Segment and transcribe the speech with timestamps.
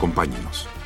[0.00, 0.79] Acompáñenos.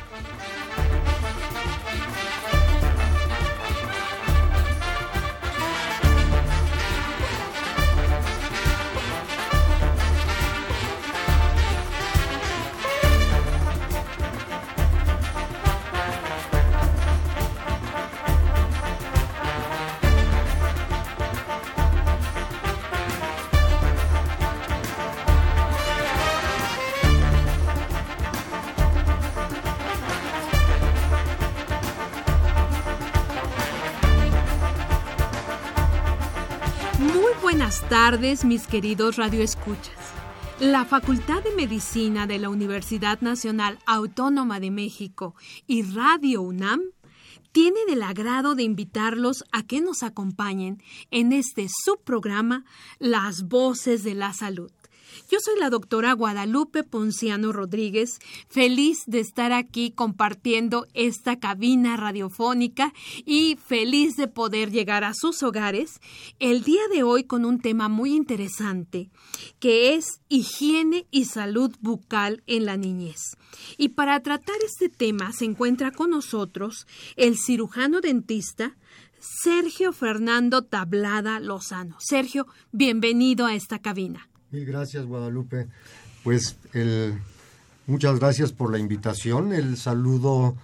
[38.11, 39.97] Tardes, mis queridos radioescuchas.
[40.59, 45.33] La Facultad de Medicina de la Universidad Nacional Autónoma de México
[45.65, 46.81] y Radio UNAM
[47.51, 52.63] tienen el agrado de invitarlos a que nos acompañen en este subprograma
[52.99, 54.71] Las Voces de la Salud.
[55.29, 62.93] Yo soy la doctora Guadalupe Ponciano Rodríguez, feliz de estar aquí compartiendo esta cabina radiofónica
[63.25, 65.99] y feliz de poder llegar a sus hogares
[66.39, 69.09] el día de hoy con un tema muy interesante
[69.59, 73.37] que es higiene y salud bucal en la niñez.
[73.77, 78.77] Y para tratar este tema se encuentra con nosotros el cirujano dentista
[79.19, 81.97] Sergio Fernando Tablada Lozano.
[81.99, 84.29] Sergio, bienvenido a esta cabina.
[84.55, 85.67] Mil gracias, Guadalupe.
[86.23, 87.19] Pues el,
[87.87, 89.51] muchas gracias por la invitación.
[89.51, 90.55] El saludo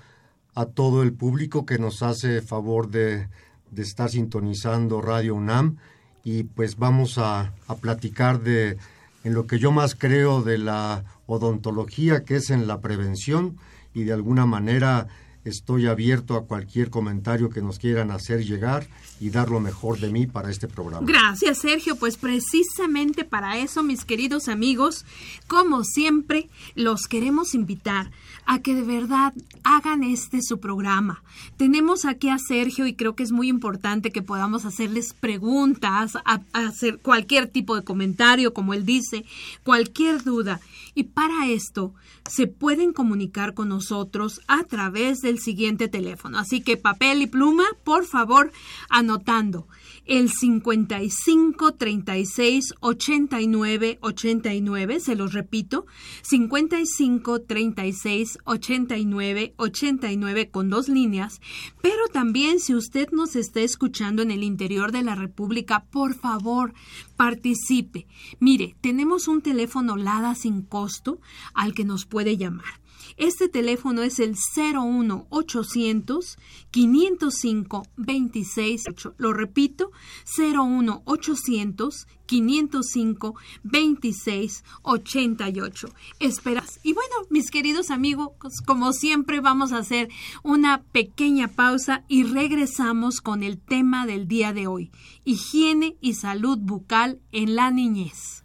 [0.55, 3.27] a todo el público que nos hace favor de,
[3.69, 5.75] de estar sintonizando Radio UNAM
[6.23, 8.77] y pues vamos a, a, platicar de
[9.25, 13.57] en lo que yo más creo de la odontología, que es en la prevención
[13.93, 15.09] y de alguna manera
[15.43, 18.87] estoy abierto a cualquier comentario que nos quieran hacer llegar
[19.19, 21.05] y dar lo mejor de mí para este programa.
[21.05, 21.95] Gracias, Sergio.
[21.95, 25.05] Pues precisamente para eso, mis queridos amigos,
[25.47, 28.11] como siempre, los queremos invitar
[28.45, 31.23] a que de verdad hagan este su programa.
[31.57, 36.13] Tenemos aquí a Sergio y creo que es muy importante que podamos hacerles preguntas,
[36.53, 39.25] hacer cualquier tipo de comentario, como él dice,
[39.63, 40.59] cualquier duda.
[40.93, 41.93] Y para esto
[42.29, 46.37] se pueden comunicar con nosotros a través del siguiente teléfono.
[46.37, 48.51] Así que papel y pluma, por favor,
[48.89, 49.67] anotando
[50.05, 55.85] el 55 36 89 89, se los repito,
[56.23, 61.41] 55 36 89 89 con dos líneas,
[61.81, 66.73] pero también si usted nos está escuchando en el interior de la República, por favor,
[67.15, 68.07] participe.
[68.39, 71.19] Mire, tenemos un teléfono LADA sin costo
[71.53, 72.80] al que nos puede llamar.
[73.21, 76.37] Este teléfono es el 01800
[76.71, 79.13] 505 268.
[79.19, 79.91] Lo repito,
[80.35, 85.89] 01800 505 2688.
[86.19, 86.79] Esperas.
[86.81, 88.31] Y bueno, mis queridos amigos,
[88.65, 90.09] como siempre vamos a hacer
[90.41, 94.89] una pequeña pausa y regresamos con el tema del día de hoy,
[95.25, 98.40] higiene y salud bucal en la niñez.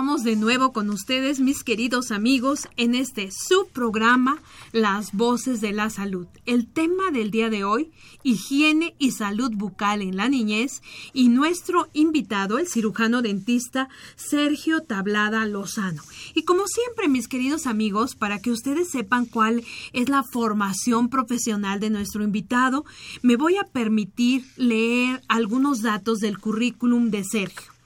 [0.00, 4.38] Estamos de nuevo con ustedes, mis queridos amigos, en este subprograma
[4.72, 6.26] Las Voces de la Salud.
[6.46, 7.92] El tema del día de hoy,
[8.22, 10.80] higiene y salud bucal en la niñez,
[11.12, 16.02] y nuestro invitado, el cirujano dentista Sergio Tablada Lozano.
[16.34, 19.62] Y como siempre, mis queridos amigos, para que ustedes sepan cuál
[19.92, 22.86] es la formación profesional de nuestro invitado,
[23.20, 27.79] me voy a permitir leer algunos datos del currículum de Sergio.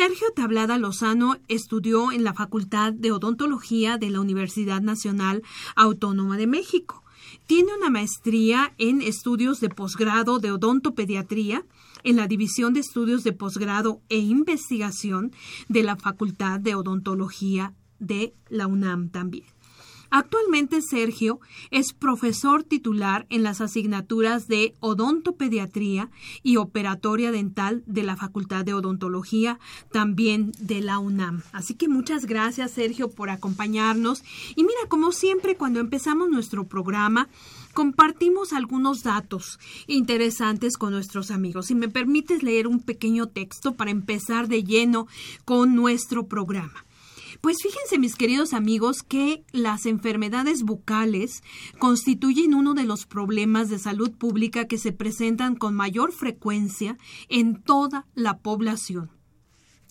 [0.00, 5.42] Sergio Tablada Lozano estudió en la Facultad de Odontología de la Universidad Nacional
[5.74, 7.02] Autónoma de México.
[7.48, 11.64] Tiene una maestría en estudios de posgrado de odontopediatría
[12.04, 15.32] en la División de Estudios de Posgrado e Investigación
[15.68, 19.46] de la Facultad de Odontología de la UNAM también.
[20.10, 21.40] Actualmente Sergio
[21.70, 26.10] es profesor titular en las asignaturas de odontopediatría
[26.42, 29.58] y operatoria dental de la Facultad de Odontología,
[29.92, 31.42] también de la UNAM.
[31.52, 34.22] Así que muchas gracias Sergio por acompañarnos.
[34.56, 37.28] Y mira, como siempre, cuando empezamos nuestro programa,
[37.74, 41.66] compartimos algunos datos interesantes con nuestros amigos.
[41.66, 45.06] Si me permites leer un pequeño texto para empezar de lleno
[45.44, 46.84] con nuestro programa.
[47.40, 51.42] Pues fíjense, mis queridos amigos, que las enfermedades bucales
[51.78, 56.98] constituyen uno de los problemas de salud pública que se presentan con mayor frecuencia
[57.28, 59.10] en toda la población.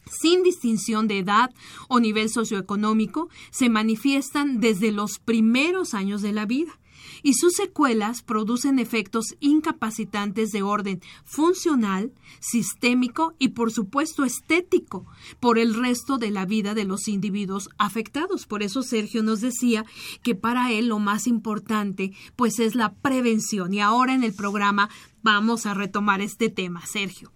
[0.09, 1.53] Sin distinción de edad
[1.87, 6.79] o nivel socioeconómico, se manifiestan desde los primeros años de la vida
[7.27, 15.05] y sus secuelas producen efectos incapacitantes de orden funcional, sistémico y por supuesto estético
[15.41, 18.45] por el resto de la vida de los individuos afectados.
[18.45, 19.85] Por eso Sergio nos decía
[20.23, 24.89] que para él lo más importante pues es la prevención y ahora en el programa
[25.21, 27.33] vamos a retomar este tema, Sergio.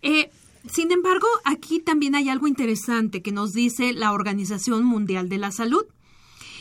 [0.00, 0.30] Eh,
[0.66, 5.50] sin embargo, aquí también hay algo interesante que nos dice la Organización Mundial de la
[5.50, 5.84] Salud.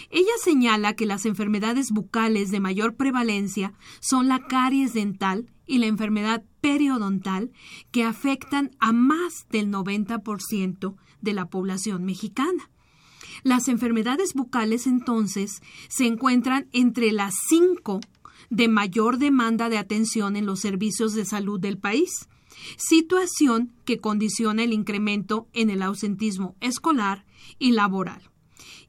[0.09, 5.87] Ella señala que las enfermedades bucales de mayor prevalencia son la caries dental y la
[5.87, 7.51] enfermedad periodontal
[7.91, 12.69] que afectan a más del 90% de la población mexicana.
[13.43, 17.99] Las enfermedades bucales entonces se encuentran entre las cinco
[18.49, 22.27] de mayor demanda de atención en los servicios de salud del país,
[22.77, 27.25] situación que condiciona el incremento en el ausentismo escolar
[27.59, 28.31] y laboral.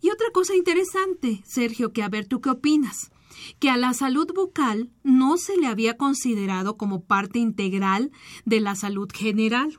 [0.01, 3.11] Y otra cosa interesante, Sergio, que a ver tú qué opinas,
[3.59, 8.11] que a la salud bucal no se le había considerado como parte integral
[8.45, 9.79] de la salud general.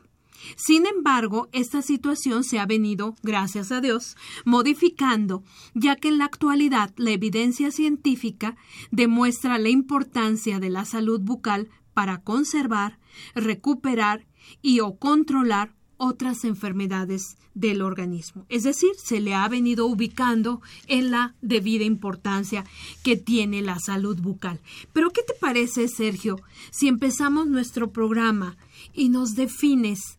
[0.55, 4.15] Sin embargo, esta situación se ha venido, gracias a Dios,
[4.45, 5.43] modificando,
[5.73, 8.55] ya que en la actualidad la evidencia científica
[8.91, 12.99] demuestra la importancia de la salud bucal para conservar,
[13.33, 14.27] recuperar
[14.61, 18.45] y o controlar otras enfermedades del organismo.
[18.49, 22.63] Es decir, se le ha venido ubicando en la debida importancia
[23.03, 24.59] que tiene la salud bucal.
[24.94, 26.39] Pero ¿qué te parece, Sergio,
[26.71, 28.57] si empezamos nuestro programa
[28.94, 30.17] y nos defines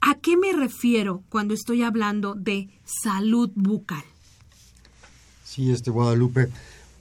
[0.00, 4.04] a qué me refiero cuando estoy hablando de salud bucal?
[5.44, 6.48] Sí, este Guadalupe.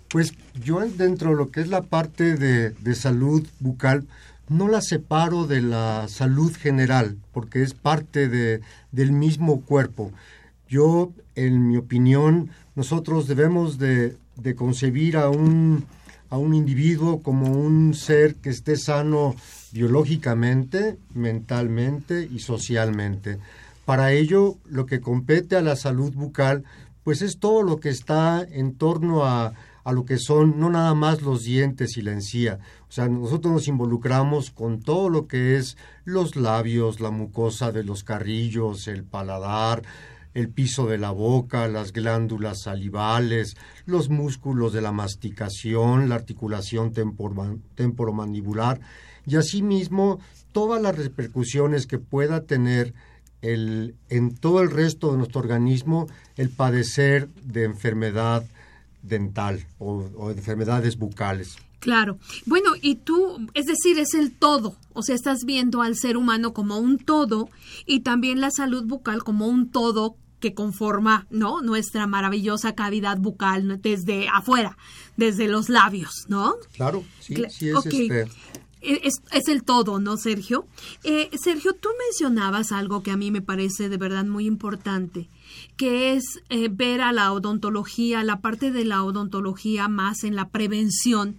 [0.07, 4.07] Pues yo dentro de lo que es la parte de, de salud bucal,
[4.49, 8.61] no la separo de la salud general, porque es parte de,
[8.91, 10.11] del mismo cuerpo.
[10.67, 15.85] Yo, en mi opinión, nosotros debemos de, de concebir a un,
[16.29, 19.35] a un individuo como un ser que esté sano
[19.71, 23.39] biológicamente, mentalmente y socialmente.
[23.85, 26.63] Para ello, lo que compete a la salud bucal,
[27.03, 30.95] pues es todo lo que está en torno a, a lo que son no nada
[30.95, 32.59] más los dientes y la encía.
[32.95, 35.75] O sea, nosotros nos involucramos con todo lo que es
[36.05, 39.83] los labios, la mucosa de los carrillos, el paladar,
[40.33, 46.93] el piso de la boca, las glándulas salivales, los músculos de la masticación, la articulación
[47.75, 48.79] temporomandibular
[49.25, 50.21] y asimismo
[50.53, 52.93] todas las repercusiones que pueda tener
[53.41, 58.45] el, en todo el resto de nuestro organismo el padecer de enfermedad
[59.01, 61.57] dental o, enfermedades bucales.
[61.85, 62.17] Claro.
[62.47, 64.75] Bueno, y tú, es decir, es el todo.
[64.93, 67.47] O sea, estás viendo al ser humano como un todo
[67.85, 71.61] y también la salud bucal como un todo que conforma, ¿no?
[71.61, 74.79] Nuestra maravillosa cavidad bucal desde afuera,
[75.15, 76.55] desde los labios, ¿no?
[76.73, 78.27] Claro, sí, sí es este...
[78.81, 80.67] Es, es, el todo, ¿no, Sergio?
[81.03, 85.27] Eh, Sergio, tú mencionabas algo que a mí me parece de verdad muy importante
[85.75, 90.49] que es eh, ver a la odontología, la parte de la odontología más en la
[90.49, 91.37] prevención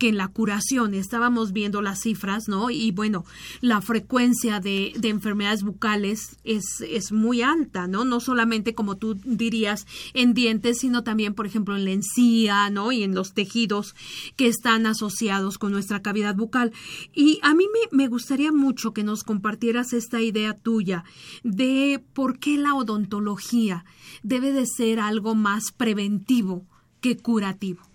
[0.00, 0.94] que en la curación.
[0.94, 2.70] Estábamos viendo las cifras, ¿no?
[2.70, 3.26] Y bueno,
[3.60, 8.06] la frecuencia de, de enfermedades bucales es, es muy alta, ¿no?
[8.06, 12.92] No solamente como tú dirías en dientes, sino también, por ejemplo, en la encía, ¿no?
[12.92, 13.94] Y en los tejidos
[14.36, 16.72] que están asociados con nuestra cavidad bucal.
[17.12, 21.04] Y a mí me, me gustaría mucho que nos compartieras esta idea tuya
[21.44, 23.84] de por qué la odontología
[24.22, 26.64] debe de ser algo más preventivo
[27.02, 27.89] que curativo.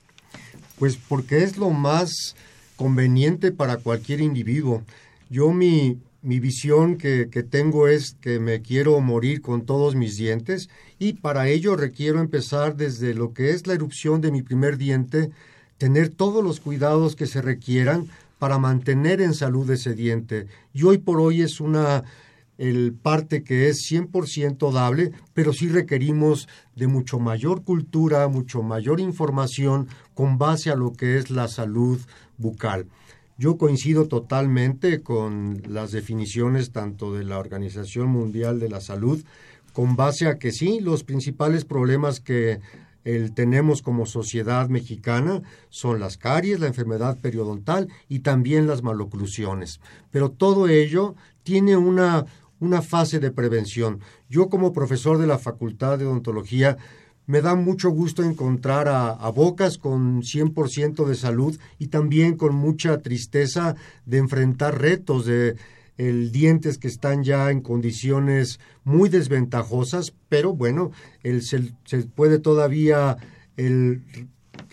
[0.78, 2.36] Pues porque es lo más
[2.76, 4.84] conveniente para cualquier individuo.
[5.30, 10.18] Yo mi, mi visión que, que, tengo es que me quiero morir con todos mis
[10.18, 14.78] dientes y para ello requiero empezar desde lo que es la erupción de mi primer
[14.78, 15.32] diente,
[15.78, 18.08] tener todos los cuidados que se requieran
[18.40, 20.48] para mantener en salud ese diente.
[20.74, 22.04] Y hoy por hoy es una
[22.58, 29.00] el parte que es 100% dable, pero sí requerimos de mucho mayor cultura, mucho mayor
[29.00, 32.00] información con base a lo que es la salud
[32.38, 32.88] bucal.
[33.38, 39.24] Yo coincido totalmente con las definiciones tanto de la Organización Mundial de la Salud,
[39.74, 42.62] con base a que sí, los principales problemas que
[43.04, 49.82] el, tenemos como sociedad mexicana son las caries, la enfermedad periodontal y también las maloclusiones.
[50.12, 52.26] Pero todo ello tiene una,
[52.60, 54.00] una fase de prevención.
[54.30, 56.78] Yo como profesor de la Facultad de Odontología
[57.28, 63.00] me da mucho gusto encontrar a, bocas con 100% de salud y también con mucha
[63.00, 65.56] tristeza de enfrentar retos de
[65.98, 70.92] el, dientes que están ya en condiciones muy desventajosas, pero bueno,
[71.40, 73.18] se, puede todavía
[73.58, 74.04] el,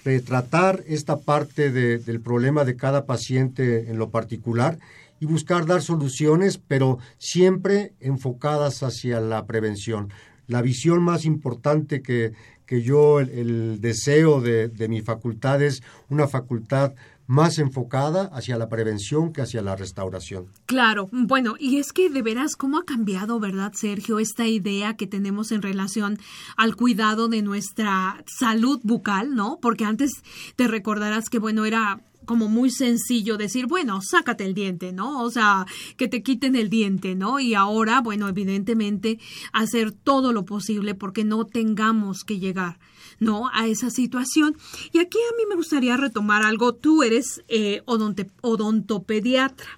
[0.05, 4.79] retratar esta parte de, del problema de cada paciente en lo particular
[5.23, 10.13] y buscar dar soluciones, pero siempre enfocadas hacia la prevención.
[10.49, 12.33] La visión más importante que,
[12.67, 16.95] que yo, el, deseo de, de, mi facultad es una facultad
[17.29, 20.47] más enfocada hacia la prevención que hacia la restauración.
[20.67, 25.07] Claro, bueno, y es que de veras, ¿cómo ha cambiado, verdad, Sergio, esta idea que
[25.07, 26.19] tenemos en relación
[26.57, 29.61] al cuidado de nuestra salud bucal, ¿no?
[29.63, 30.11] Porque antes
[30.57, 35.23] te recordarás que, bueno, era como muy sencillo decir, bueno, sácate el diente, ¿no?
[35.23, 37.41] O sea, que te quiten el diente, ¿no?
[37.41, 39.19] Y ahora, bueno, evidentemente,
[39.53, 42.79] hacer todo lo posible porque no tengamos que llegar,
[43.19, 43.49] ¿no?
[43.53, 44.57] A esa situación.
[44.93, 46.75] Y aquí a mí me gustaría retomar algo.
[46.75, 49.69] Tú eres eh, odontopediatra.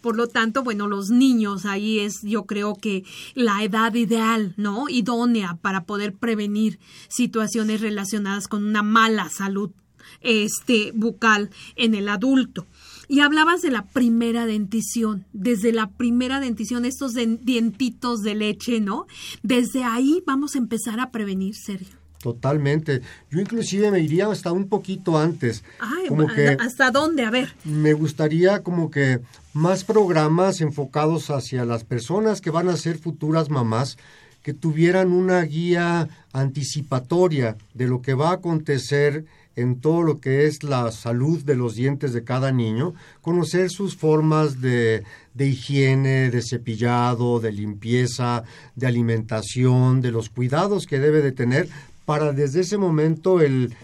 [0.00, 4.88] Por lo tanto, bueno, los niños ahí es, yo creo que la edad ideal, ¿no?
[4.88, 6.78] Idónea para poder prevenir
[7.08, 9.70] situaciones relacionadas con una mala salud
[10.20, 12.66] este bucal en el adulto.
[13.08, 19.06] Y hablabas de la primera dentición, desde la primera dentición, estos dientitos de leche, ¿no?
[19.42, 21.96] Desde ahí vamos a empezar a prevenir, Sergio.
[22.20, 23.02] Totalmente.
[23.30, 25.62] Yo inclusive me iría hasta un poquito antes.
[25.78, 27.24] Ay, como que ¿Hasta dónde?
[27.24, 27.54] A ver.
[27.64, 29.20] Me gustaría como que
[29.52, 33.96] más programas enfocados hacia las personas que van a ser futuras mamás,
[34.42, 39.24] que tuvieran una guía anticipatoria de lo que va a acontecer
[39.56, 43.96] en todo lo que es la salud de los dientes de cada niño, conocer sus
[43.96, 45.02] formas de,
[45.34, 48.44] de, higiene, de cepillado, de limpieza,
[48.74, 51.68] de alimentación, de los cuidados que debe de tener
[52.04, 53.74] para desde ese momento el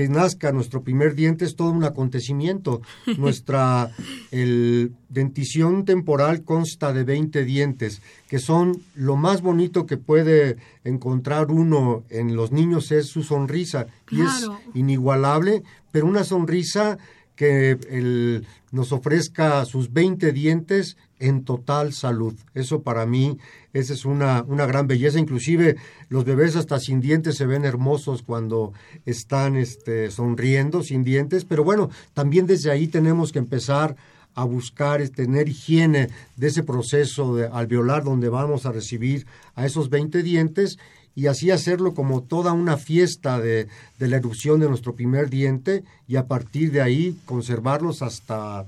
[0.00, 2.80] que nazca nuestro primer diente es todo un acontecimiento.
[3.18, 3.90] Nuestra
[4.30, 11.50] el, dentición temporal consta de 20 dientes, que son lo más bonito que puede encontrar
[11.50, 13.88] uno en los niños es su sonrisa.
[14.06, 14.22] Claro.
[14.24, 16.96] Y es inigualable, pero una sonrisa
[17.40, 22.34] que el, nos ofrezca sus 20 dientes en total salud.
[22.52, 23.38] Eso para mí,
[23.72, 25.18] esa es una, una gran belleza.
[25.18, 25.76] Inclusive
[26.10, 28.74] los bebés hasta sin dientes se ven hermosos cuando
[29.06, 31.46] están este, sonriendo, sin dientes.
[31.46, 33.96] Pero bueno, también desde ahí tenemos que empezar
[34.34, 39.88] a buscar tener higiene de ese proceso de alveolar donde vamos a recibir a esos
[39.88, 40.78] 20 dientes
[41.14, 45.84] y así hacerlo como toda una fiesta de, de, la erupción de nuestro primer diente
[46.06, 48.66] y a partir de ahí conservarlos hasta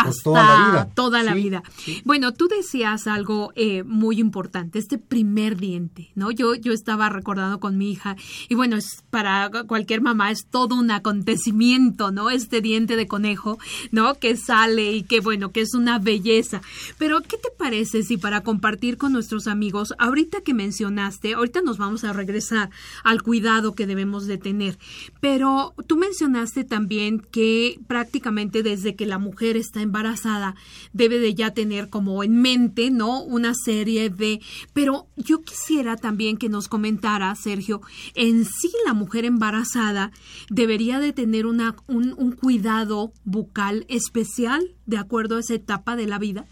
[0.00, 0.88] hasta toda la vida.
[0.94, 1.62] Toda la sí, vida.
[1.76, 2.02] Sí.
[2.04, 6.30] Bueno, tú decías algo eh, muy importante, este primer diente, ¿no?
[6.30, 8.16] Yo, yo estaba recordando con mi hija
[8.48, 12.30] y bueno, es para cualquier mamá es todo un acontecimiento, ¿no?
[12.30, 13.58] Este diente de conejo,
[13.90, 14.14] ¿no?
[14.14, 16.62] Que sale y que bueno, que es una belleza.
[16.98, 21.78] Pero, ¿qué te parece si para compartir con nuestros amigos, ahorita que mencionaste, ahorita nos
[21.78, 22.70] vamos a regresar
[23.04, 24.78] al cuidado que debemos de tener,
[25.20, 30.54] pero tú mencionaste también que prácticamente desde que la mujer está embarazada
[30.92, 33.22] debe de ya tener como en mente, ¿no?
[33.22, 34.40] Una serie de...
[34.72, 37.80] Pero yo quisiera también que nos comentara, Sergio,
[38.14, 40.12] en sí la mujer embarazada
[40.48, 46.06] debería de tener una, un, un cuidado bucal especial de acuerdo a esa etapa de
[46.06, 46.44] la vida.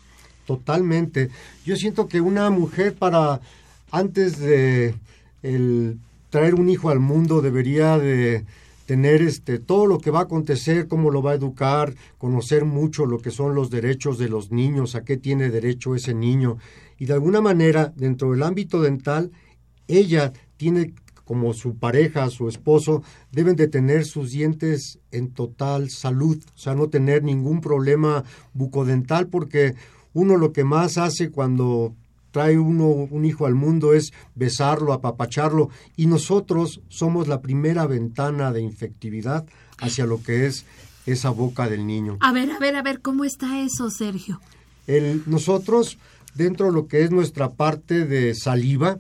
[0.47, 1.31] Totalmente.
[1.65, 3.41] Yo siento que una mujer para
[3.93, 4.95] antes de
[5.45, 5.99] el
[6.31, 8.45] traer un hijo al mundo debería de
[8.89, 13.05] tener este todo lo que va a acontecer, cómo lo va a educar, conocer mucho
[13.05, 16.57] lo que son los derechos de los niños, a qué tiene derecho ese niño.
[16.99, 19.31] Y de alguna manera dentro del ámbito dental
[19.89, 20.95] ella tiene
[21.27, 26.75] como su pareja, su esposo, deben de tener sus dientes en total salud, o sea,
[26.75, 29.75] no tener ningún problema bucodental porque
[30.15, 31.95] uno lo que más hace cuando
[32.31, 38.53] trae uno un hijo al mundo es besarlo, apapacharlo, y nosotros somos la primera ventana
[38.53, 39.47] de infectividad
[39.79, 40.65] hacia lo que es
[41.07, 42.19] esa boca del niño.
[42.21, 44.41] A ver, a ver, a ver, ¿cómo está eso, Sergio?
[44.87, 45.99] El, nosotros,
[46.35, 48.99] dentro de lo que es nuestra parte de saliva,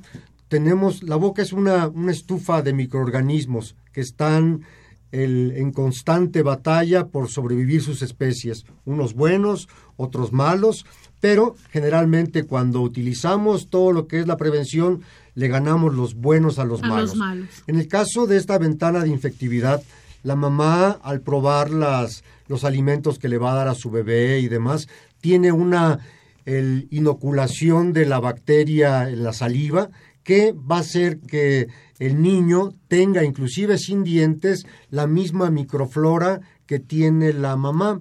[0.49, 4.65] tenemos, la boca es una, una estufa de microorganismos que están
[5.13, 10.87] el, en constante batalla por sobrevivir sus especies, unos buenos, otros malos,
[11.21, 15.03] pero generalmente cuando utilizamos todo lo que es la prevención,
[15.35, 17.17] le ganamos los buenos a los, malos.
[17.67, 19.83] En el caso de esta ventana de infectividad,
[20.23, 24.41] la mamá al probar las, los alimentos que le va a dar a su bebé
[24.41, 24.89] y demás,
[25.21, 26.01] tiene una
[26.45, 29.91] el, inoculación de la bacteria en la saliva
[30.23, 36.79] que va a hacer que el niño tenga, inclusive sin dientes, la misma microflora que
[36.79, 38.01] tiene la mamá.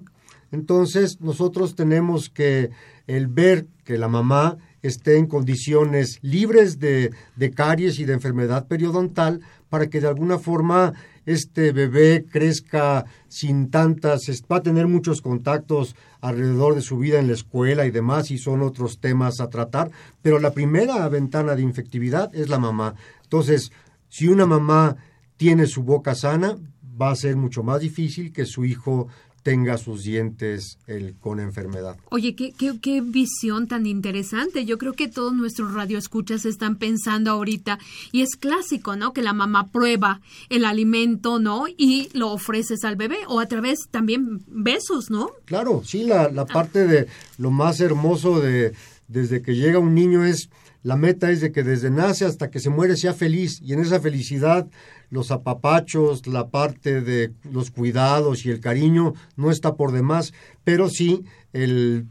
[0.52, 2.70] Entonces nosotros tenemos que
[3.08, 8.68] el ver que la mamá esté en condiciones libres de, de caries y de enfermedad
[8.68, 10.94] periodontal para que de alguna forma
[11.26, 17.26] este bebé crezca sin tantas, va a tener muchos contactos alrededor de su vida en
[17.26, 19.90] la escuela y demás, y son otros temas a tratar,
[20.22, 22.94] pero la primera ventana de infectividad es la mamá.
[23.24, 23.72] Entonces,
[24.08, 24.96] si una mamá
[25.36, 26.56] tiene su boca sana,
[27.00, 29.08] va a ser mucho más difícil que su hijo
[29.48, 31.96] tenga sus dientes el, con enfermedad.
[32.10, 34.66] Oye, qué, qué, qué, visión tan interesante.
[34.66, 37.78] Yo creo que todos nuestros radioescuchas están pensando ahorita,
[38.12, 39.14] y es clásico, ¿no?
[39.14, 41.64] Que la mamá prueba el alimento, ¿no?
[41.66, 45.30] Y lo ofreces al bebé, o a través también besos, ¿no?
[45.46, 47.06] Claro, sí, la, la parte de
[47.38, 48.74] lo más hermoso de
[49.06, 50.50] desde que llega un niño es
[50.82, 53.80] la meta es de que desde nace hasta que se muere sea feliz y en
[53.80, 54.66] esa felicidad
[55.10, 60.32] los apapachos, la parte de los cuidados y el cariño no está por demás,
[60.64, 62.06] pero sí el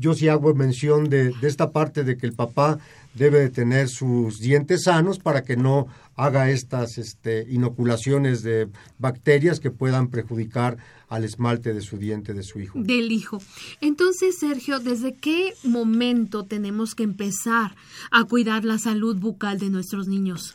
[0.00, 2.78] yo sí hago mención de, esta parte de que el papá
[3.14, 9.60] debe de tener sus dientes sanos para que no haga estas este, inoculaciones de bacterias
[9.60, 10.78] que puedan perjudicar
[11.10, 12.78] al esmalte de su diente de su hijo.
[12.80, 13.42] Del hijo.
[13.80, 17.74] Entonces, Sergio, ¿desde qué momento tenemos que empezar
[18.12, 20.54] a cuidar la salud bucal de nuestros niños?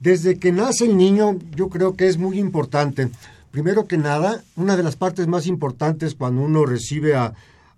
[0.00, 3.10] Desde que nace el niño, yo creo que es muy importante.
[3.50, 7.34] Primero que nada, una de las partes más importantes cuando uno recibe a,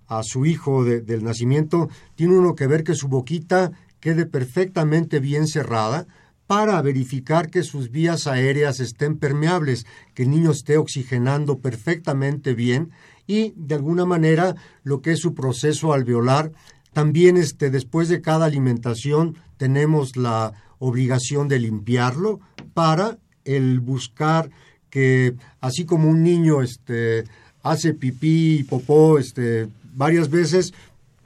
[0.06, 5.48] a su hijo del nacimiento, tiene uno que ver que su boquita quede perfectamente bien
[5.48, 6.06] cerrada,
[6.46, 12.90] para verificar que sus vías aéreas estén permeables, que el niño esté oxigenando perfectamente bien
[13.26, 16.52] y de alguna manera lo que es su proceso alveolar.
[16.92, 22.40] También este, después de cada alimentación tenemos la obligación de limpiarlo
[22.74, 24.50] para el buscar
[24.90, 27.24] que así como un niño este,
[27.62, 30.72] hace pipí y popó este, varias veces,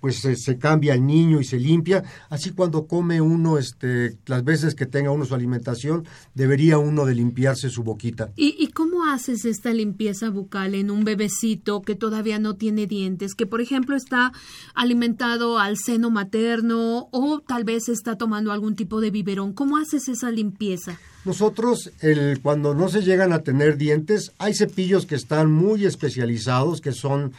[0.00, 2.04] pues se, cambia el niño y se limpia.
[2.30, 7.14] Así cuando come uno, este, las veces que tenga uno su alimentación, debería uno de
[7.14, 8.30] limpiarse su boquita.
[8.36, 13.34] ¿Y, ¿Y cómo haces esta limpieza bucal en un bebecito que todavía no tiene dientes,
[13.34, 14.32] que por ejemplo está
[14.74, 19.52] alimentado al seno materno o tal vez está tomando algún tipo de biberón?
[19.52, 20.98] ¿Cómo haces esa limpieza?
[21.24, 26.80] Nosotros, el, cuando no se llegan a tener dientes, hay cepillos que están muy especializados,
[26.80, 27.32] que son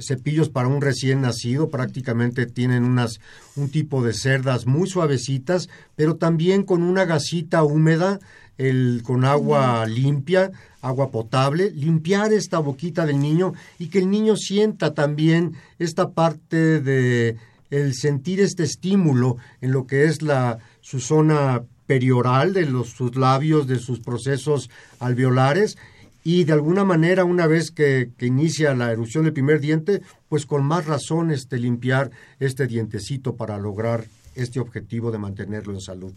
[0.00, 3.20] cepillos para un recién nacido, prácticamente tienen unas,
[3.56, 8.20] un tipo de cerdas muy suavecitas, pero también con una gasita húmeda,
[8.58, 14.36] el, con agua limpia, agua potable, limpiar esta boquita del niño y que el niño
[14.36, 17.36] sienta también esta parte de
[17.70, 23.16] el sentir este estímulo en lo que es la, su zona perioral de los, sus
[23.16, 25.76] labios, de sus procesos alveolares
[26.24, 30.64] y de alguna manera una vez que, inicia la erupción del primer diente, pues con
[30.64, 32.10] más razón este, limpiar
[32.40, 36.12] este dientecito para lograr este objetivo de mantenerlo en salud.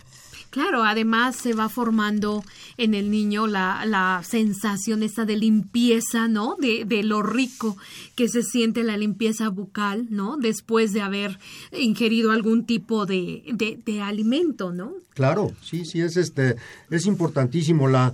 [0.50, 2.42] Claro, además se va formando
[2.78, 6.56] en el niño la, la sensación esta de limpieza, ¿no?
[6.58, 7.78] De, de, lo rico
[8.16, 10.38] que se siente la limpieza bucal, ¿no?
[10.38, 11.38] Después de haber
[11.78, 14.94] ingerido algún tipo de, de, de alimento, ¿no?
[15.14, 16.56] Claro, sí, sí, es, este,
[16.90, 17.90] es importantísimo.
[17.90, 18.14] La,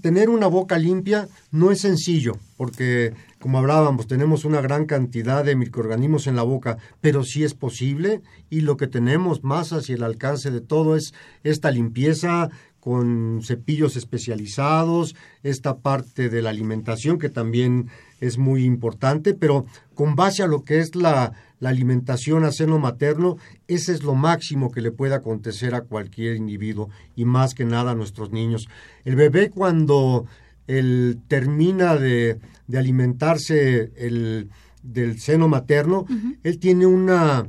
[0.00, 5.56] tener una boca limpia no es sencillo, porque como hablábamos, tenemos una gran cantidad de
[5.56, 10.02] microorganismos en la boca, pero sí es posible y lo que tenemos más hacia el
[10.02, 17.28] alcance de todo es esta limpieza con cepillos especializados, esta parte de la alimentación que
[17.28, 17.88] también
[18.20, 22.78] es muy importante, pero con base a lo que es la, la alimentación a seno
[22.78, 23.36] materno,
[23.68, 27.92] ese es lo máximo que le puede acontecer a cualquier individuo y más que nada
[27.92, 28.68] a nuestros niños.
[29.04, 30.26] El bebé cuando
[30.66, 34.48] él termina de, de alimentarse el,
[34.82, 36.06] del seno materno,
[36.42, 37.46] él tiene una,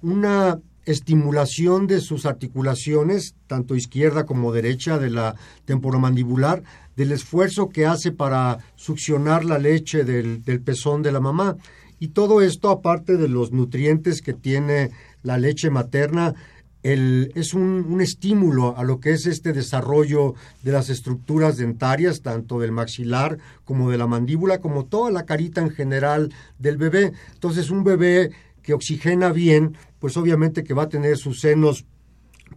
[0.00, 6.62] una estimulación de sus articulaciones, tanto izquierda como derecha, de la temporomandibular,
[6.96, 11.56] del esfuerzo que hace para succionar la leche del, del pezón de la mamá.
[11.98, 14.90] Y todo esto, aparte de los nutrientes que tiene
[15.22, 16.34] la leche materna,
[16.82, 22.22] el, es un, un, estímulo a lo que es este desarrollo de las estructuras dentarias,
[22.22, 27.12] tanto del maxilar como de la mandíbula, como toda la carita en general del bebé.
[27.34, 31.84] Entonces, un bebé que oxigena bien, pues obviamente que va a tener sus senos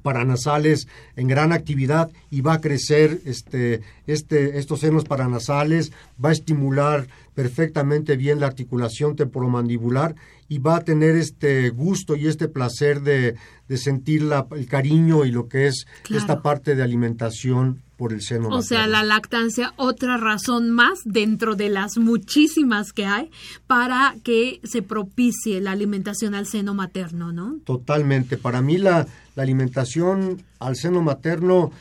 [0.06, 5.91] paranasales en gran actividad y va a crecer este, este, estos senos paranasales,
[6.24, 10.15] va a estimular perfectamente bien la articulación temporomandibular
[10.48, 13.36] y va a tener este gusto y este placer de,
[13.67, 16.21] de sentir la, el cariño y lo que es claro.
[16.21, 18.50] esta parte de alimentación por el seno.
[18.50, 23.32] O sea, la lactancia, otra razón más dentro de las muchísimas que hay
[23.67, 27.58] para que se propicie la alimentación al seno materno, ¿no?
[27.63, 28.38] Totalmente.
[28.38, 31.71] Para mí la, la alimentación al seno materno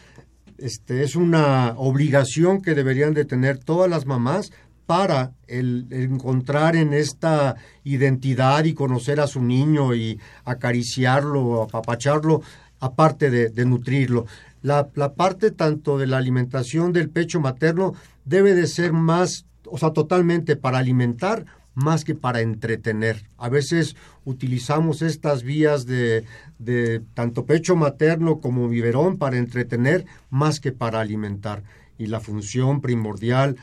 [0.59, 4.53] este, es una obligación que deberían de tener todas las mamás
[4.87, 12.43] para el, encontrar en esta identidad y conocer a su niño y acariciarlo, apapacharlo,
[12.81, 14.27] aparte de, de nutrirlo.
[14.63, 17.95] La, la, parte tanto de la alimentación del pecho materno
[18.25, 21.45] debe de ser más, o sea, totalmente para alimentar
[21.75, 23.29] más que para entretener.
[23.37, 26.25] A veces utilizamos estas vías de,
[26.59, 31.63] de tanto pecho materno como biberón para entretener más que para alimentar.
[31.99, 33.57] Y la función primordial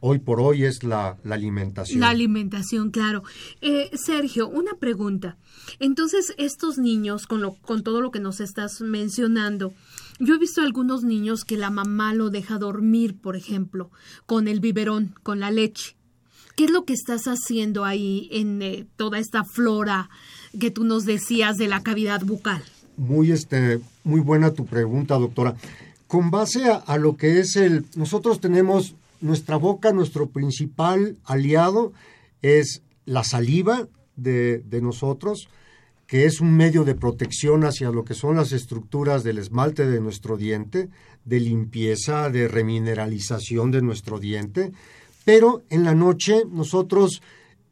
[0.00, 2.00] hoy por hoy es la, la alimentación.
[2.00, 3.22] La alimentación, claro.
[3.60, 5.36] Eh, Sergio, una pregunta.
[5.80, 9.72] Entonces, estos niños, con, lo, con todo lo que nos estás mencionando,
[10.18, 13.90] yo he visto algunos niños que la mamá lo deja dormir, por ejemplo,
[14.26, 15.96] con el biberón, con la leche.
[16.56, 20.10] ¿Qué es lo que estás haciendo ahí en eh, toda esta flora
[20.58, 22.64] que tú nos decías de la cavidad bucal?
[22.96, 25.54] Muy, este, muy buena tu pregunta, doctora.
[26.08, 27.84] Con base a, a lo que es el...
[27.94, 31.92] Nosotros tenemos nuestra boca, nuestro principal aliado
[32.42, 35.48] es la saliva de, nosotros,
[36.06, 40.00] que es un medio de protección hacia lo que son las estructuras del esmalte de
[40.00, 40.88] nuestro diente,
[41.24, 44.72] de limpieza, de remineralización de nuestro diente.
[45.24, 47.22] Pero en la noche nosotros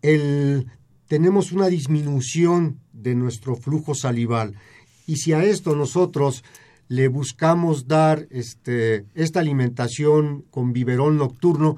[0.03, 0.67] el,
[1.09, 4.55] tenemos una disminución de nuestro flujo salival.
[5.07, 6.45] Y si a esto nosotros
[6.89, 11.77] le buscamos dar este, esta alimentación con biberón nocturno,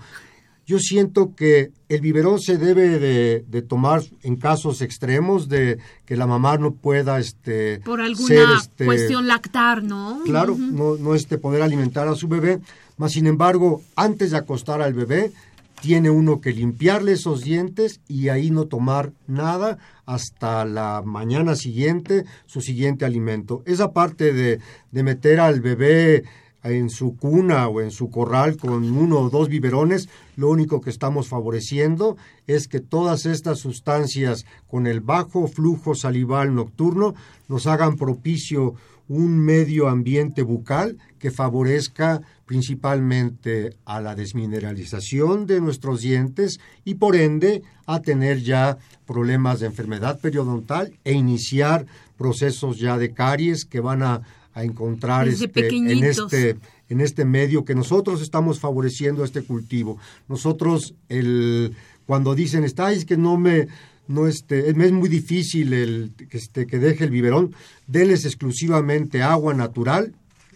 [0.69, 6.15] yo siento que el biberón se debe de, de, tomar en casos extremos de que
[6.15, 10.71] la mamá no pueda este por alguna ser, este, cuestión lactar no claro uh -huh.
[10.73, 12.61] no no este poder alimentar a su bebé.
[12.99, 15.33] Mas sin embargo antes de acostar al bebé
[15.81, 22.25] tiene uno que limpiarle esos dientes y ahí no tomar nada hasta la mañana siguiente,
[22.47, 23.63] su siguiente alimento.
[23.67, 24.61] Esa parte de,
[24.91, 26.25] de meter al bebé
[26.65, 30.91] en su cuna o en su corral con uno o dos biberones, lo único que
[30.91, 37.15] estamos favoreciendo es que todas estas sustancias con el bajo flujo salival nocturno
[37.49, 38.75] nos hagan propicio
[39.09, 47.17] un medio ambiente bucal que favorezca principalmente a la desmineralización de nuestros dientes y por
[47.17, 53.81] ende a tener ya problemas de enfermedad periodontal e iniciar procesos ya de caries que
[53.81, 54.23] van a,
[54.55, 56.57] a encontrar este, en este
[56.89, 59.99] en este medio que nosotros estamos favoreciendo este cultivo.
[60.27, 63.69] Nosotros el cuando dicen está es que no me
[64.09, 67.55] no este, es muy difícil el, este, que deje el biberón,
[67.87, 70.15] denles exclusivamente agua natural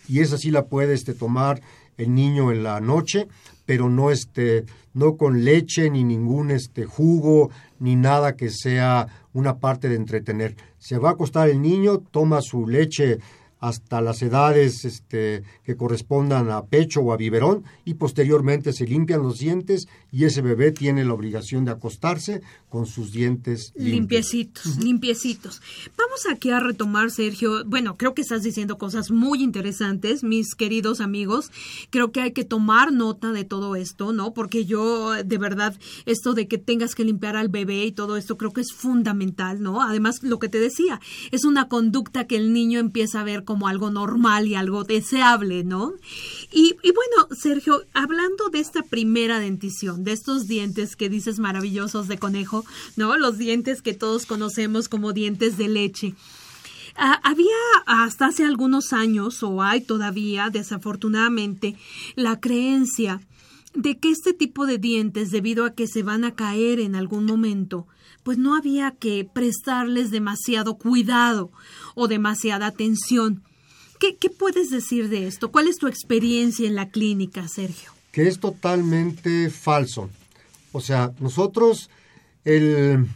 [0.08, 1.62] y esa sí la puede este, tomar
[1.98, 3.28] el niño en la noche,
[3.66, 9.58] pero no, este, no con leche ni ningún este, jugo ni nada que sea una
[9.58, 10.56] parte de entretener.
[10.78, 13.18] Se va a acostar el niño, toma su leche
[13.62, 19.22] hasta las edades este, que correspondan a pecho o a biberón y posteriormente se limpian
[19.22, 25.62] los dientes y ese bebé tiene la obligación de acostarse con sus dientes limpiecitos, limpiecitos.
[25.96, 27.64] Vamos aquí a retomar, Sergio.
[27.64, 31.53] Bueno, creo que estás diciendo cosas muy interesantes, mis queridos amigos.
[31.90, 34.35] Creo que hay que tomar nota de todo esto, ¿no?
[34.35, 38.37] Porque yo, de verdad, esto de que tengas que limpiar al bebé y todo esto,
[38.37, 39.83] creo que es fundamental, ¿no?
[39.83, 43.68] Además, lo que te decía, es una conducta que el niño empieza a ver como
[43.68, 45.92] algo normal y algo deseable, ¿no?
[46.50, 52.16] Y, bueno, Sergio, hablando de esta primera dentición, de estos dientes que dices maravillosos de
[52.16, 52.64] conejo,
[52.96, 53.18] ¿no?
[53.18, 56.14] Los dientes que todos conocemos como dientes de leche.
[56.96, 61.76] Ah, había hasta hace algunos años, o hay todavía, desafortunadamente,
[62.16, 63.20] la creencia
[63.74, 67.26] de que este tipo de dientes, debido a que se van a caer en algún
[67.26, 67.86] momento,
[68.22, 71.50] pues no había que prestarles demasiado cuidado
[71.94, 73.42] o demasiada atención.
[73.98, 75.52] ¿Qué, puedes decir de esto?
[75.52, 77.92] ¿Cuál es tu experiencia en la clínica, Sergio?
[78.11, 80.11] Que es totalmente falso.
[80.72, 81.88] O sea, nosotros
[82.44, 83.06] el,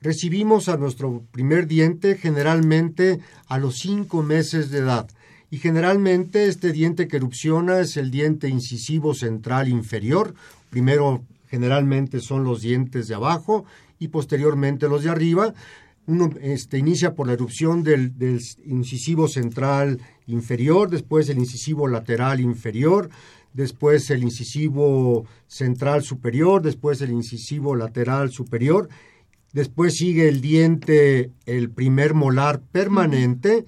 [0.00, 5.08] recibimos a nuestro primer diente generalmente a los cinco meses de edad.
[5.50, 10.34] Y generalmente este diente que erupciona es el diente incisivo central inferior.
[10.70, 13.64] Primero generalmente son los dientes de abajo
[14.04, 15.54] y posteriormente los de arriba
[16.06, 18.12] uno este, inicia por la erupción del,
[18.66, 23.08] incisivo central inferior, después el incisivo lateral inferior,
[23.52, 28.88] después el incisivo central superior, después el incisivo lateral superior,
[29.52, 33.64] después sigue el diente, el primer molar permanente,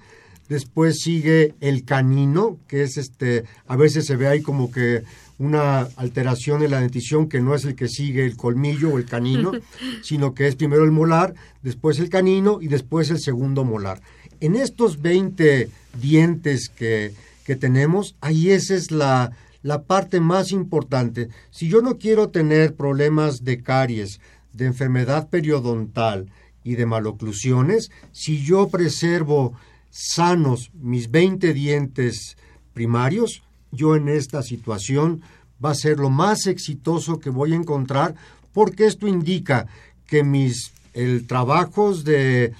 [0.49, 5.03] después sigue el canino, que es este, a veces se ve ahí como que
[5.39, 9.05] una alteración en la dentición que no es el que sigue el colmillo o el
[9.05, 9.51] canino,
[10.01, 14.01] sino que es primero el molar, después el canino y después el segundo molar.
[14.39, 15.69] En estos 20
[15.99, 17.13] dientes que,
[17.45, 21.29] que tenemos, ahí esa es la, la parte más importante.
[21.51, 24.19] Si yo no quiero tener problemas de caries,
[24.53, 26.31] de enfermedad periodontal
[26.63, 29.53] y de maloclusiones, si yo preservo
[29.89, 32.37] sanos mis 20 dientes
[32.73, 35.21] primarios, yo en esta situación
[35.63, 38.15] va a ser lo más exitoso que voy a encontrar
[38.53, 39.67] porque esto indica
[40.05, 42.53] que mis el trabajos de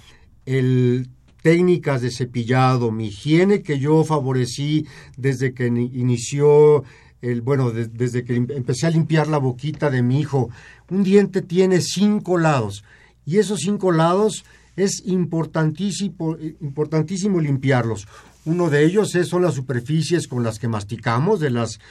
[0.46, 1.10] el
[1.42, 6.84] técnicas de cepillado, mi higiene que yo favorecí desde que inició
[7.22, 10.50] el bueno, desde que empecé a limpiar la boquita de mi hijo.
[10.90, 12.84] Un diente tiene cinco lados
[13.26, 18.08] y esos cinco lados es importantísimo, importantísimo limpiarlos.
[18.48, 21.82] Uno de ellos es, son las superficies con las que masticamos, de las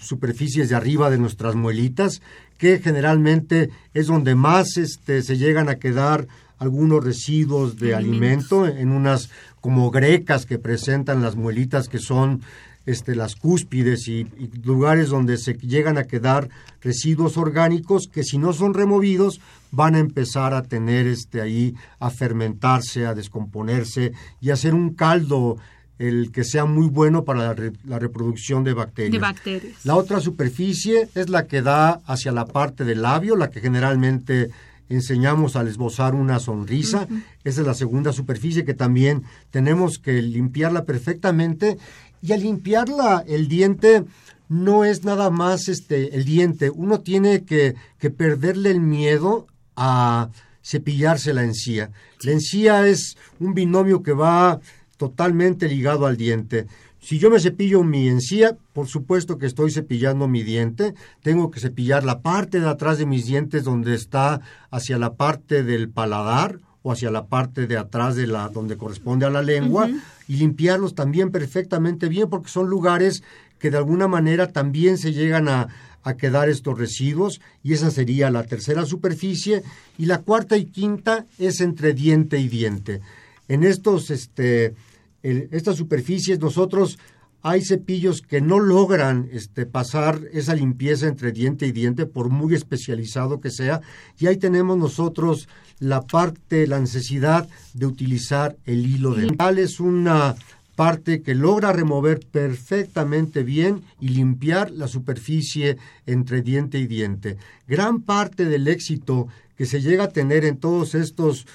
[0.00, 2.22] superficies de arriba de nuestras muelitas,
[2.56, 6.26] que generalmente es donde más este, se llegan a quedar
[6.56, 9.28] algunos residuos de alimento en unas
[9.60, 12.40] como grecas que presentan las muelitas que son
[12.88, 14.26] este, las cúspides y,
[14.64, 16.48] lugares donde se llegan a quedar
[16.80, 22.08] residuos orgánicos que si no son removidos van a empezar a tener este, ahí a
[22.08, 25.58] fermentarse, a descomponerse y a hacer un caldo
[25.98, 29.12] el que sea muy bueno para la, reproducción de bacterias.
[29.12, 29.84] de bacterias.
[29.84, 34.50] La otra superficie es la que da hacia la parte del labio, la que generalmente
[34.88, 37.06] enseñamos al esbozar una sonrisa.
[37.44, 41.78] Esa es la segunda superficie que también tenemos que limpiarla perfectamente
[42.22, 44.04] y al limpiarla, el diente
[44.48, 46.70] no es nada más este, el diente.
[46.70, 50.30] Uno tiene que, que perderle el miedo a
[50.64, 51.90] cepillarse la encía.
[52.22, 54.60] La encía es un binomio que va
[54.96, 56.66] totalmente ligado al diente.
[57.00, 60.94] Si yo me cepillo mi encía, por supuesto que estoy cepillando mi diente.
[61.22, 65.62] Tengo que cepillar la parte de atrás de mis dientes donde está hacia la parte
[65.62, 69.90] del paladar o hacia la parte de atrás de la donde corresponde a la lengua
[70.26, 73.22] y limpiarlos también perfectamente bien porque son lugares
[73.58, 75.68] que de alguna manera también se llegan a,
[76.02, 79.62] a quedar estos residuos y esa sería la tercera superficie
[79.98, 83.02] y la cuarta y quinta es entre diente y diente.
[83.48, 84.74] En estos este
[85.22, 86.98] estas superficies nosotros
[87.42, 92.54] hay cepillos que no logran este, pasar esa limpieza entre diente y diente, por muy
[92.54, 93.80] especializado que sea,
[94.18, 95.48] y ahí tenemos nosotros
[95.78, 99.58] la parte, la necesidad de utilizar el hilo dental.
[99.58, 100.34] Es una
[100.74, 107.36] parte que logra remover perfectamente bien y limpiar la superficie entre diente y diente.
[107.66, 111.46] Gran parte del éxito que se llega a tener en todos estos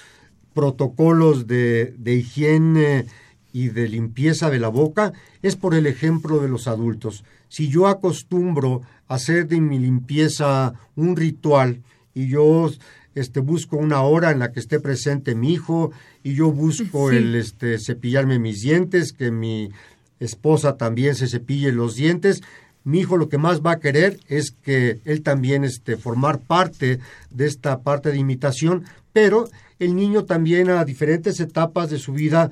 [0.53, 3.05] protocolos de, de higiene,
[3.53, 7.23] y de limpieza de la boca es por el ejemplo de los adultos.
[7.47, 12.69] Si yo acostumbro a hacer de mi limpieza un ritual y yo
[13.15, 15.91] este busco una hora en la que esté presente mi hijo
[16.23, 19.69] y yo busco el este cepillarme mis dientes, que mi
[20.19, 22.41] esposa también se cepille los dientes.
[22.83, 26.99] Mi hijo lo que más va a querer es que él también este formar parte
[27.29, 32.51] de esta parte de imitación, pero el niño también a diferentes etapas de su vida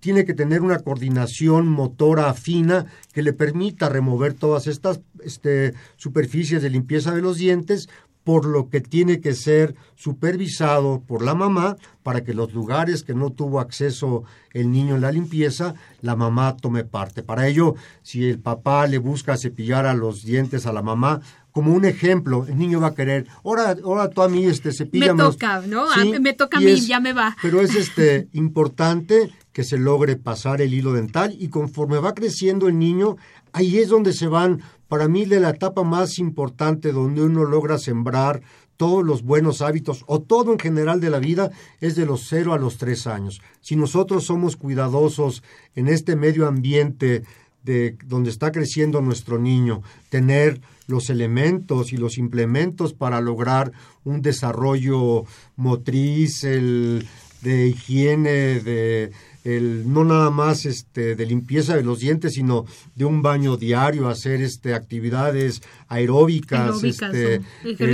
[0.00, 6.62] tiene que tener una coordinación motora fina que le permita remover todas estas este, superficies
[6.62, 7.88] de limpieza de los dientes
[8.28, 13.14] por lo que tiene que ser supervisado por la mamá para que los lugares que
[13.14, 17.22] no tuvo acceso el niño en la limpieza, la mamá tome parte.
[17.22, 21.72] Para ello, si el papá le busca cepillar a los dientes a la mamá, como
[21.72, 25.22] un ejemplo, el niño va a querer, ahora, ahora tú a mí este cepilla Me
[25.22, 25.86] toca, ¿no?
[26.20, 27.34] me toca a mí, ya me va.
[27.40, 32.68] Pero es este importante que se logre pasar el hilo dental y conforme va creciendo
[32.68, 33.16] el niño,
[33.52, 37.76] ahí es donde se van para mí de la etapa más importante donde uno logra
[37.76, 38.40] sembrar
[38.76, 42.54] todos los buenos hábitos o todo en general de la vida es de los cero
[42.54, 43.42] a los tres años.
[43.60, 45.42] Si nosotros somos cuidadosos
[45.74, 47.24] en este medio ambiente
[47.64, 53.72] de donde está creciendo nuestro niño, tener los elementos y los implementos para lograr
[54.04, 55.24] un desarrollo
[55.56, 57.08] motriz, el
[57.42, 59.12] de higiene, de
[59.44, 64.08] el, no nada más este, de limpieza de los dientes, sino de un baño diario,
[64.08, 66.82] hacer este, actividades aeróbicas.
[66.82, 67.40] este,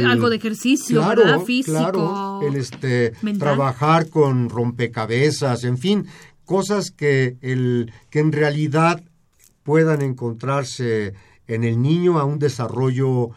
[0.05, 1.03] algo de ejercicio,
[1.45, 1.77] Físico.
[1.77, 6.07] Claro, el este, trabajar con rompecabezas, en fin,
[6.45, 9.03] cosas que, el, que en realidad
[9.63, 11.15] puedan encontrarse
[11.47, 13.31] en el niño a un desarrollo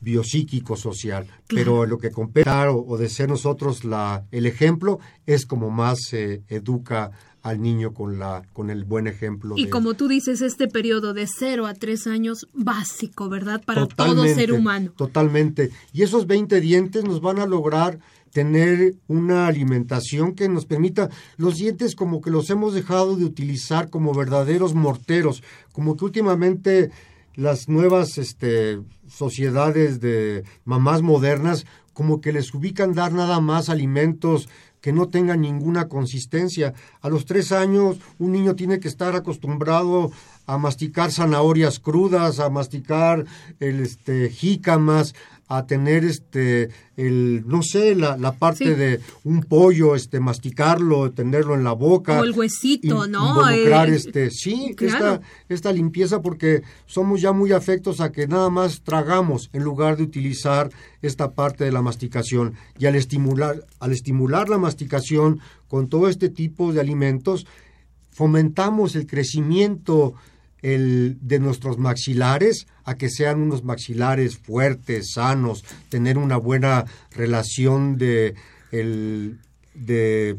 [0.00, 1.26] biopsíquico social.
[1.48, 6.42] Pero lo que compete o, de ser nosotros la, el ejemplo es como más se
[6.48, 9.54] educa al niño con, la, con el buen ejemplo.
[9.56, 13.62] Y como tú dices, este periodo de 0 a 3 años, básico, ¿verdad?
[13.64, 14.92] Para todo ser humano.
[14.96, 15.70] Totalmente.
[15.92, 17.98] Y esos 20 dientes nos van a lograr
[18.32, 23.90] tener una alimentación que nos permita los dientes como que los hemos dejado de utilizar
[23.90, 26.90] como verdaderos morteros, como que últimamente
[27.34, 34.48] las nuevas este, sociedades de mamás modernas como que les ubican dar nada más alimentos
[34.82, 36.74] que no tenga ninguna consistencia.
[37.00, 40.10] A los tres años un niño tiene que estar acostumbrado
[40.46, 43.24] a masticar zanahorias crudas, a masticar
[43.60, 45.14] el, este, jícamas,
[45.56, 51.54] a tener este el no sé la, la parte de un pollo este masticarlo tenerlo
[51.54, 57.20] en la boca o el huesito no involucrar este sí esta, esta limpieza porque somos
[57.20, 61.72] ya muy afectos a que nada más tragamos en lugar de utilizar esta parte de
[61.72, 62.54] la masticación.
[62.78, 67.46] Y al estimular al estimular la masticación con todo este tipo de alimentos
[68.10, 70.14] fomentamos el crecimiento
[70.62, 77.98] el, de nuestros maxilares a que sean unos maxilares fuertes, sanos, tener una buena relación
[77.98, 78.34] de,
[78.70, 79.38] el,
[79.74, 80.38] de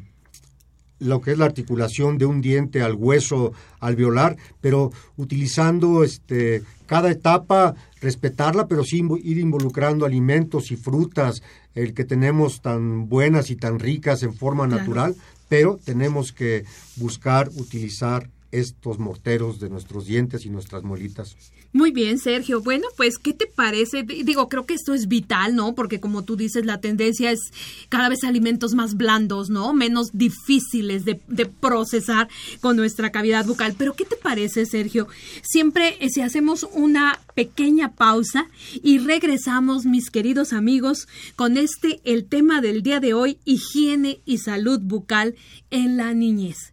[1.00, 7.12] lo que es la articulación de un diente al hueso alveolar, pero utilizando este cada
[7.12, 11.42] etapa respetarla, pero sí ir involucrando alimentos y frutas,
[11.74, 15.16] el que tenemos tan buenas y tan ricas en forma natural,
[15.50, 16.66] pero tenemos que
[16.98, 21.36] buscar utilizar estos morteros de nuestros dientes y nuestras muelitas.
[21.74, 22.62] Muy bien, Sergio.
[22.62, 24.04] Bueno, pues, ¿qué te parece?
[24.04, 25.74] Digo, creo que esto es vital, ¿no?
[25.74, 27.40] Porque como tú dices, la tendencia es
[27.90, 29.74] cada vez alimentos más blandos, ¿no?
[29.74, 31.16] Menos difíciles de,
[31.60, 32.30] procesar
[32.62, 33.74] con nuestra cavidad bucal.
[33.76, 35.08] Pero, ¿qué te parece, Sergio?
[35.42, 38.48] Siempre, eh, si hacemos una pequeña pausa
[38.84, 44.38] y regresamos, mis queridos amigos, con este, el tema del día de hoy, higiene y
[44.38, 45.34] salud bucal
[45.72, 46.73] en la niñez.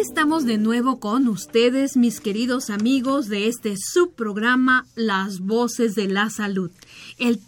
[0.00, 6.30] Estamos de nuevo con ustedes, mis queridos amigos de este subprograma Las Voces de la
[6.30, 6.70] Salud.
[7.18, 7.38] El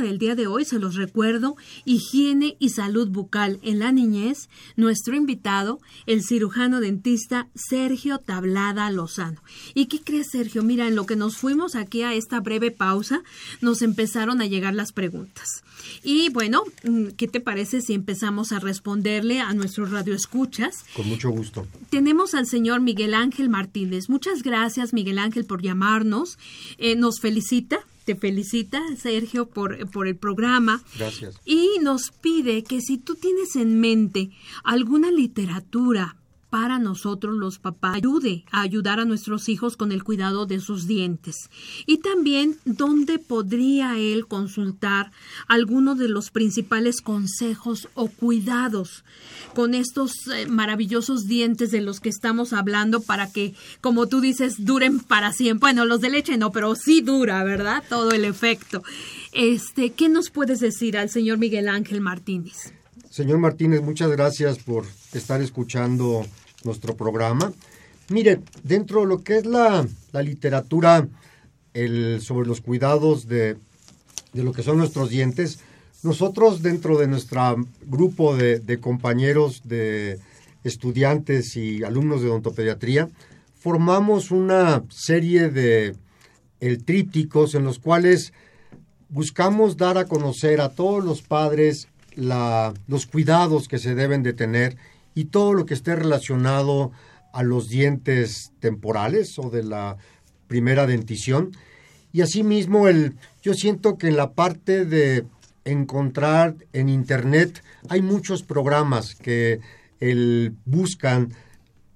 [0.00, 4.48] tema del día de hoy, se los recuerdo, higiene y salud bucal en la niñez.
[4.76, 9.42] Nuestro invitado, el cirujano dentista Sergio Tablada Lozano.
[9.74, 10.62] ¿Y qué crees, Sergio?
[10.62, 13.22] Mira, en lo que nos fuimos aquí a esta breve pausa,
[13.60, 15.64] nos empezaron a llegar las preguntas.
[16.02, 20.84] Y bueno, mm, ¿qué te parece si empezamos a responderle a nuestros radioescuchas?
[20.94, 21.66] Con mucho gusto.
[21.90, 24.08] Tenemos al señor Miguel Ángel Martínez.
[24.08, 26.38] Muchas gracias, Miguel Ángel, por llamarnos.
[26.78, 30.82] Eh, nos felicita te felicita, Sergio, por, por, el programa.
[30.96, 31.40] Gracias.
[31.44, 34.30] Y nos pide que si tú tienes en mente
[34.64, 36.16] alguna literatura
[36.50, 40.86] para nosotros los papás ayude a ayudar a nuestros hijos con el cuidado de sus
[40.86, 41.48] dientes.
[41.86, 45.12] Y también dónde podría él consultar
[45.46, 49.04] algunos de los principales consejos o cuidados
[49.54, 54.64] con estos eh, maravillosos dientes de los que estamos hablando para que, como tú dices,
[54.64, 55.60] duren para siempre.
[55.60, 57.82] Bueno, los de leche no, pero sí dura, ¿verdad?
[57.88, 58.82] Todo el efecto.
[59.32, 62.72] Este, ¿qué nos puedes decir al señor Miguel Ángel Martínez?
[63.10, 66.24] Señor Martínez, muchas gracias por estar escuchando
[66.64, 67.52] nuestro programa.
[68.08, 71.06] Mire, dentro de lo que es la, literatura
[71.74, 73.56] el, sobre los cuidados de,
[74.32, 75.60] de, lo que son nuestros dientes,
[76.02, 80.18] nosotros dentro de nuestro grupo de, de, compañeros, de
[80.64, 83.08] estudiantes y alumnos de odontopediatría,
[83.60, 85.94] formamos una serie de
[86.60, 88.32] el, trípticos en los cuales
[89.08, 94.32] buscamos dar a conocer a todos los padres la, los cuidados que se deben de
[94.32, 94.76] tener
[95.14, 96.92] y todo lo que esté relacionado
[97.32, 99.96] a los dientes temporales o de la
[100.46, 101.52] primera dentición.
[102.12, 105.24] Y asimismo, el, yo siento que en la parte de
[105.64, 109.60] encontrar en Internet hay muchos programas que
[110.00, 111.32] el, buscan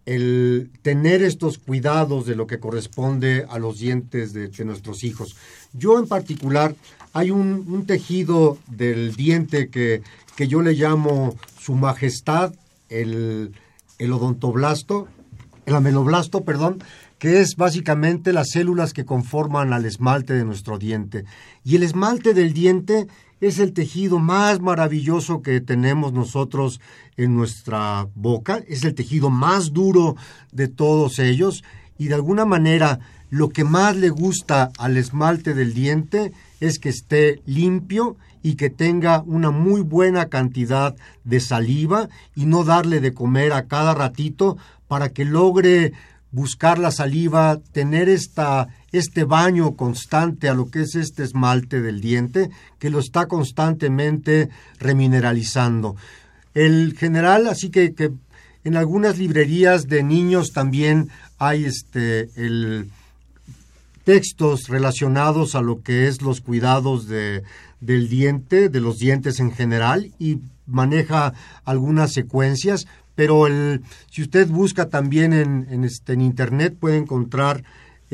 [0.07, 5.37] el tener estos cuidados de lo que corresponde a los dientes de, nuestros hijos.
[5.73, 6.77] Yo en particular,
[7.12, 10.03] hay un, un tejido del diente que,
[10.37, 12.53] que yo le llamo Su Majestad
[12.89, 13.53] el,
[13.99, 15.09] el odontoblasto,
[15.66, 16.82] el ameloblasto, perdón,
[17.18, 21.24] que es básicamente las células que conforman al esmalte de nuestro diente.
[21.64, 23.07] Y el esmalte del diente
[23.41, 26.80] es el tejido más maravilloso que tenemos nosotros
[27.16, 30.16] en nuestra boca, es el tejido más duro
[30.53, 31.62] de todos ellos
[31.99, 36.32] y de alguna manera lo que más le gusta al esmalte del diente
[36.67, 40.95] es que esté limpio y que tenga una muy buena cantidad
[41.25, 44.57] de saliva y no darle de comer a cada ratito
[44.89, 45.93] para que logre
[46.31, 52.01] buscar la saliva, tener esta, este baño constante a lo que es este esmalte del
[52.01, 54.49] diente, que lo está constantemente
[54.81, 55.97] remineralizando.
[56.55, 58.11] El general, así que, que
[58.65, 61.09] en algunas librerías de niños también
[61.39, 62.91] hay este el
[64.05, 67.42] textos relacionados a lo que es los cuidados de,
[67.80, 71.34] del diente, de los dientes en general, y maneja
[71.64, 77.64] algunas secuencias, pero el, si usted busca también en, en, este, en internet puede encontrar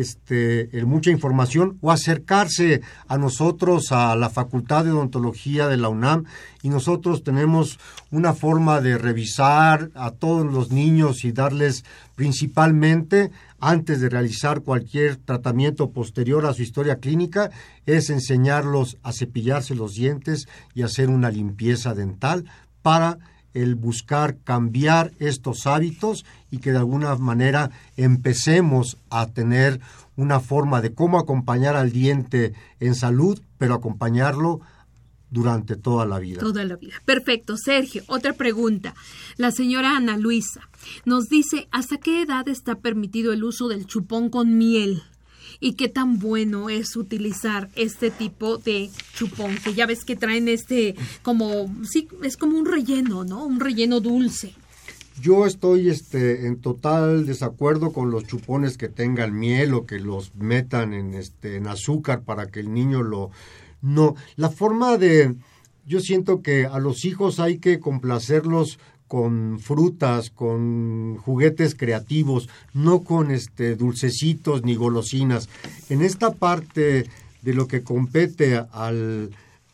[0.01, 6.25] este, mucha información o acercarse a nosotros, a la Facultad de Odontología de la UNAM,
[6.63, 7.79] y nosotros tenemos
[8.11, 11.85] una forma de revisar a todos los niños y darles
[12.15, 13.31] principalmente
[13.61, 17.51] antes de realizar cualquier tratamiento posterior a su historia clínica
[17.87, 22.47] es enseñarlos a cepillarse los dientes y hacer una limpieza dental
[22.83, 23.19] para
[23.53, 29.81] el buscar cambiar estos hábitos y que de alguna manera empecemos a tener
[30.17, 34.61] una forma de cómo acompañar al diente en salud, pero acompañarlo
[35.31, 36.41] durante toda la vida.
[36.41, 36.95] Toda la vida.
[37.05, 37.57] Perfecto.
[37.57, 38.95] Sergio, otra pregunta.
[39.37, 40.69] La señora Ana Luisa
[41.05, 45.03] nos dice, ¿hasta qué edad está permitido el uso del chupón con miel?
[45.61, 49.57] ¿Y qué tan bueno es utilizar este tipo de chupón?
[49.63, 53.45] Que ya ves que traen este como, sí, es como un relleno, ¿no?
[53.45, 54.55] Un relleno dulce.
[55.21, 60.35] Yo estoy este, en total desacuerdo con los chupones que tengan miel o que los
[60.35, 63.31] metan en, este, en azúcar para que el niño lo,
[63.83, 65.35] no, la forma de,
[65.87, 73.01] yo siento que a los hijos hay que complacerlos con frutas, con juguetes creativos, no
[73.03, 75.49] con este dulcecitos ni golosinas.
[75.91, 77.07] En esta parte
[77.43, 79.31] de lo que compete al,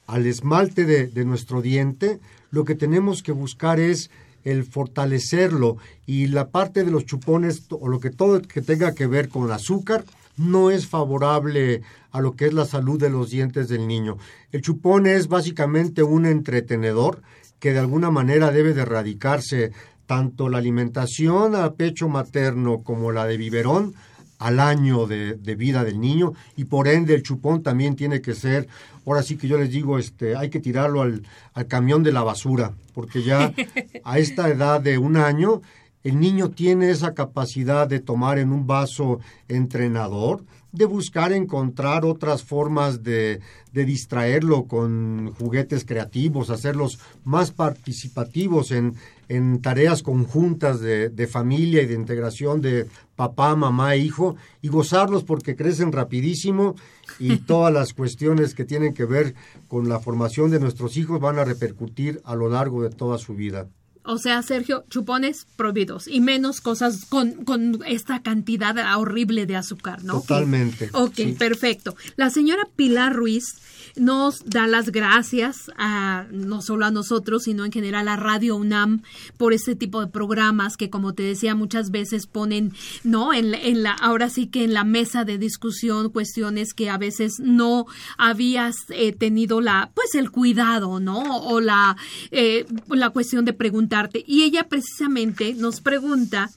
[0.07, 2.18] al esmalte de, de, nuestro diente,
[2.51, 4.11] lo que tenemos que buscar es
[4.47, 5.76] el fortalecerlo
[6.07, 9.44] y la parte de los chupones o lo que todo que tenga que ver con
[9.44, 10.05] el azúcar,
[10.36, 11.82] no es favorable
[12.12, 14.18] a lo que es la salud de los dientes del niño.
[14.53, 17.22] El chupón es básicamente un entretenedor
[17.59, 19.72] que de alguna manera debe de erradicarse
[20.07, 23.94] tanto la alimentación a pecho materno como la de biberón
[24.39, 28.68] al año de, vida del niño y por ende el chupón también tiene que ser,
[29.07, 31.22] ahora sí que yo les digo, este, hay que tirarlo al,
[31.55, 33.53] al camión de la basura, porque ya
[34.05, 35.62] a esta edad de un año
[36.07, 39.18] el niño tiene esa capacidad de tomar en un vaso
[39.49, 43.41] entrenador, de buscar encontrar otras formas de,
[43.72, 48.95] de, distraerlo con juguetes creativos, hacerlos más participativos en,
[49.28, 54.68] en tareas conjuntas de, de, familia y de integración de papá, mamá e hijo y
[54.68, 56.76] gozarlos porque crecen rapidísimo
[57.18, 59.34] y todas las cuestiones que tienen que ver
[59.68, 63.34] con la formación de nuestros hijos van a repercutir a lo largo de toda su
[63.34, 63.68] vida.
[64.08, 70.04] O sea, Sergio, chupones prohibidos y menos cosas con, con esta cantidad horrible de azúcar,
[70.04, 70.20] ¿no?
[70.20, 70.90] Totalmente.
[70.92, 71.96] Ok, perfecto.
[72.14, 73.56] La señora Pilar Ruiz
[73.97, 79.03] nos da las gracias a no solo a nosotros, sino en general a Radio UNAM
[79.36, 82.72] por este tipo de programas que, como te decía, muchas veces ponen,
[83.05, 83.32] ¿no?
[83.32, 87.40] En, en la, ahora sí que en la mesa de discusión cuestiones que a veces
[87.40, 87.86] no
[88.18, 91.38] habías eh, tenido la, pues el cuidado, ¿no?
[91.38, 91.97] O la,
[92.30, 94.24] eh, la cuestión de preguntarte.
[94.26, 96.51] Y ella precisamente nos pregunta,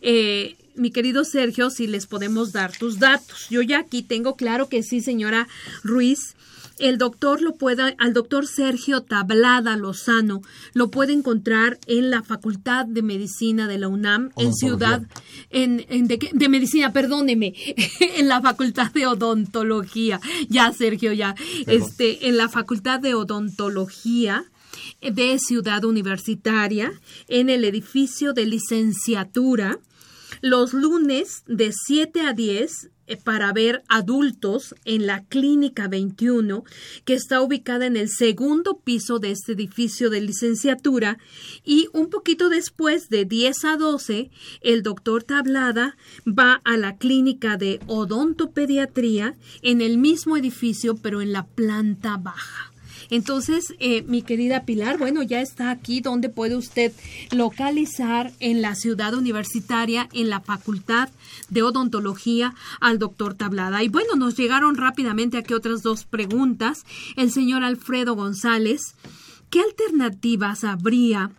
[0.00, 3.48] eh, mi querido Sergio, si les podemos dar tus datos.
[3.50, 5.48] Yo ya aquí tengo claro que sí, señora
[5.82, 6.35] Ruiz.
[6.78, 10.42] El doctor lo puede, al doctor Sergio Tablada Lozano,
[10.74, 15.02] lo puede encontrar en la Facultad de Medicina de la UNAM, en Ciudad,
[15.50, 17.54] en, en de, Medicina, perdóneme,
[18.16, 20.20] en la Facultad de Odontología.
[20.48, 21.34] Ya, Sergio, ya.
[21.66, 24.44] Este, en la Facultad de Odontología
[25.00, 26.92] de Ciudad Universitaria,
[27.28, 29.78] en el edificio de licenciatura,
[30.42, 32.90] los lunes de 7 a 10 eh,
[33.24, 36.64] para ver adultos en la Clínica 21,
[37.04, 41.18] que está ubicada en el segundo piso de este edificio de licenciatura,
[41.64, 44.30] y un poquito después, de 10 a 12,
[44.60, 45.96] el doctor Tablada
[46.26, 52.75] va a la Clínica de Odontopediatría en el mismo edificio, pero en la planta baja.
[53.10, 56.92] Entonces, eh, mi querida Pilar, bueno, ya está aquí donde puede usted
[57.30, 61.08] localizar en la ciudad universitaria, en la Facultad
[61.48, 63.82] de Odontología, al doctor Tablada.
[63.82, 66.84] Y bueno, nos llegaron rápidamente aquí otras dos preguntas.
[67.16, 68.94] El señor Alfredo González,
[69.50, 71.30] ¿qué alternativas habría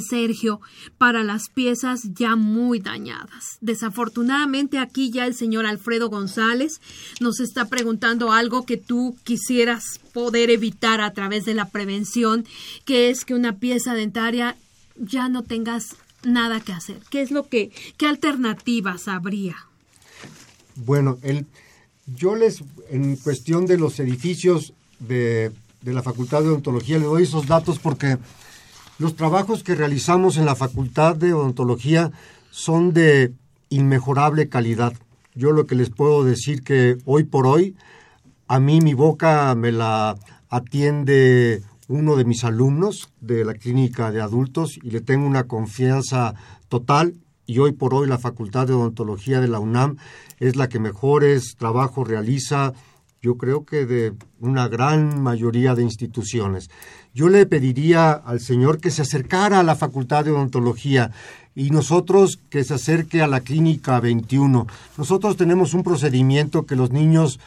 [0.00, 0.60] Sergio,
[0.98, 3.58] para las piezas ya muy dañadas.
[3.60, 6.80] Desafortunadamente aquí ya el señor Alfredo González
[7.20, 12.44] nos está preguntando algo que tú quisieras poder evitar a través de la prevención,
[12.84, 14.56] que es que una pieza dentaria
[14.96, 17.00] ya no tengas nada que hacer.
[17.10, 19.56] ¿Qué es lo que, qué alternativas habría?
[20.76, 21.46] Bueno, el,
[22.06, 27.24] yo les, en cuestión de los edificios de, de la Facultad de Odontología, le doy
[27.24, 28.18] esos datos porque
[28.98, 32.12] los trabajos que realizamos en la Facultad de Odontología
[32.50, 33.32] son de
[33.68, 34.92] inmejorable calidad.
[35.34, 37.74] Yo lo que les puedo decir que hoy por hoy
[38.46, 40.16] a mí mi boca me la
[40.48, 46.34] atiende uno de mis alumnos de la clínica de adultos y le tengo una confianza
[46.68, 47.14] total
[47.46, 49.96] y hoy por hoy la Facultad de Odontología de la UNAM
[50.38, 52.72] es la que mejores trabajos realiza
[53.24, 56.68] yo creo que de una gran mayoría de instituciones.
[57.14, 61.10] Yo le pediría al señor que se acercara a la Facultad de Odontología
[61.54, 64.66] y nosotros que se acerque a la Clínica 21.
[64.98, 67.40] Nosotros tenemos un procedimiento que los niños,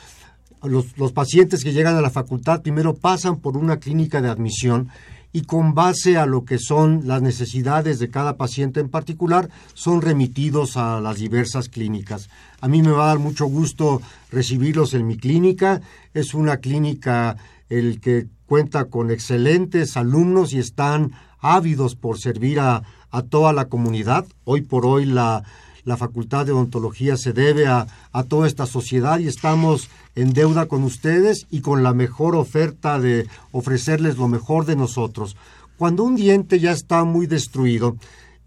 [0.64, 4.90] los, los pacientes que llegan a la facultad primero pasan por una clínica de admisión
[5.38, 10.02] y con base a lo que son las necesidades de cada paciente en particular, son
[10.02, 12.28] remitidos a las diversas clínicas.
[12.60, 15.82] A mí me va a dar mucho gusto recibirlos en mi clínica.
[16.16, 17.38] Es una clínica
[17.70, 22.82] el que cuenta con excelentes alumnos y están ávidos por servir a,
[23.12, 24.26] a toda la comunidad.
[24.44, 25.44] Hoy por hoy la
[25.88, 27.88] la Facultad de Odontología se debe a,
[28.28, 33.26] toda esta sociedad y estamos en deuda con ustedes y con la mejor oferta de
[33.54, 35.38] ofrecerles lo mejor de nosotros.
[35.78, 37.96] Cuando un diente ya está muy destruido,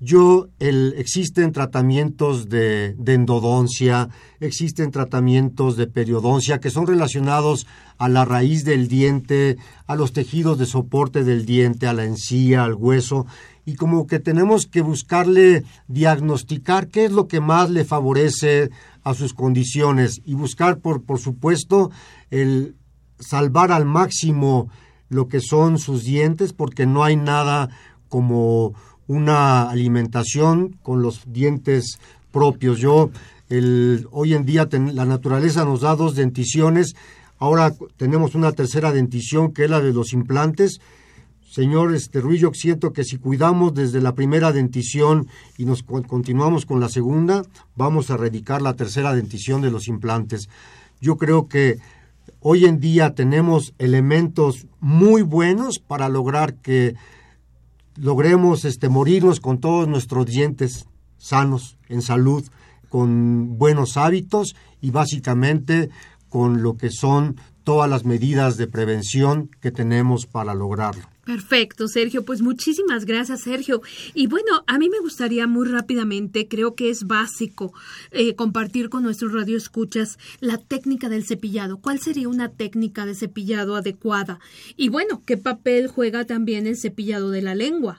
[0.02, 4.08] yo, el, existen tratamientos de, endodoncia,
[4.40, 7.66] existen tratamientos de periodoncia que son relacionados
[7.98, 12.64] a la raíz del diente, a los tejidos de soporte del diente, a la encía,
[12.64, 13.26] al hueso,
[13.66, 18.70] y como que tenemos que buscarle diagnosticar qué es lo que más le favorece
[19.04, 21.90] a sus condiciones y buscar, por, por supuesto,
[22.30, 22.74] el
[23.18, 24.70] salvar al máximo
[25.10, 27.68] lo que son sus dientes, porque no hay nada
[28.08, 28.74] como
[29.10, 31.98] una alimentación con los dientes
[32.30, 32.78] propios.
[32.78, 33.10] Yo,
[34.12, 36.94] hoy en día la naturaleza nos da dos denticiones,
[37.40, 40.80] ahora tenemos una tercera dentición que es la de los implantes,
[41.50, 45.26] señor este, Ruiz, yo siento que si cuidamos desde la primera dentición
[45.58, 47.42] y nos continuamos con la segunda,
[47.74, 50.48] vamos a erradicar la tercera dentición de los implantes.
[51.00, 51.78] Yo creo que
[52.38, 56.94] hoy en día tenemos elementos muy buenos para lograr que
[58.00, 60.86] logremos este, morirnos con todos nuestros dientes
[61.18, 62.44] sanos, en salud,
[62.88, 65.90] con buenos hábitos y básicamente
[66.30, 67.36] con lo que son
[67.70, 71.04] todas las medidas de prevención que tenemos para lograrlo.
[71.24, 72.24] Perfecto, Sergio.
[72.24, 73.80] Pues muchísimas gracias, Sergio.
[74.12, 77.72] Y bueno, a mí me gustaría muy rápidamente, creo que es básico
[78.10, 81.76] eh, compartir con nuestros radioescuchas la técnica del cepillado.
[81.76, 84.40] ¿Cuál sería una técnica de cepillado adecuada?
[84.76, 87.98] Y bueno, ¿qué papel juega también el cepillado de la lengua?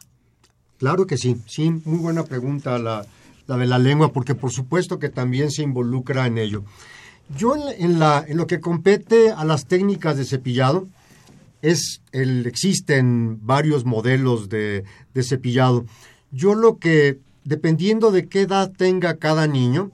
[0.79, 3.05] Claro que sí, sí, muy buena pregunta la,
[3.47, 6.65] la de la lengua, porque por supuesto que también se involucra en ello.
[7.37, 10.87] Yo en, la, en lo que compete a las técnicas de cepillado,
[11.61, 14.83] es el, existen varios modelos de,
[15.21, 15.85] cepillado.
[16.31, 19.91] Yo lo que, dependiendo de qué edad tenga cada niño,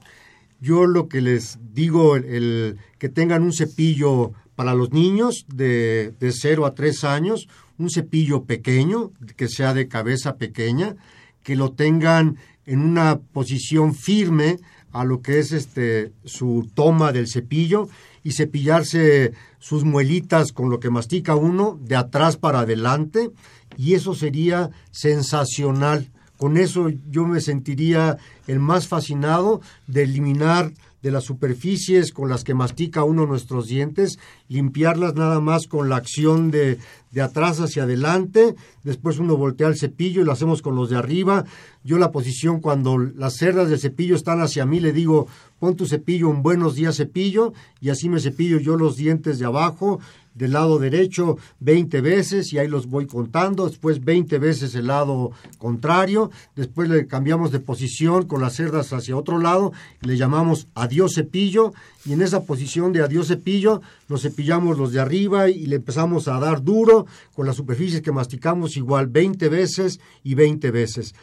[0.60, 6.32] yo lo que les digo, el, que tengan un cepillo para los niños de, de
[6.32, 10.96] 0 a 3 años, un cepillo pequeño, que sea de cabeza pequeña,
[11.42, 14.58] que lo tengan en una posición firme
[14.98, 17.88] a lo que es este su toma del cepillo
[18.24, 23.30] y cepillarse sus muelitas con lo que mastica uno de atrás para adelante
[23.76, 26.10] y eso sería sensacional.
[26.36, 30.72] Con eso yo me sentiría el más fascinado de eliminar
[31.08, 35.96] de las superficies con las que mastica uno nuestros dientes, limpiarlas nada más con la
[35.96, 36.76] acción de,
[37.10, 38.54] de atrás hacia adelante,
[38.84, 41.46] después uno voltea el cepillo y lo hacemos con los de arriba.
[41.82, 45.28] Yo la posición cuando las cerdas del cepillo están hacia mí le digo,
[45.58, 49.46] pon tu cepillo un buenos días cepillo y así me cepillo yo los dientes de
[49.46, 50.00] abajo,
[50.38, 55.32] del lado derecho 20 veces y ahí los voy contando, después 20 veces el lado
[55.58, 59.72] contrario, después le cambiamos de posición con las cerdas hacia otro lado.
[60.00, 61.72] Le llamamos adiós cepillo.
[62.04, 66.28] Y en esa posición de adiós cepillo nos cepillamos los de arriba y le empezamos
[66.28, 71.14] a dar duro con las superficies que masticamos igual 20 veces y 20 veces.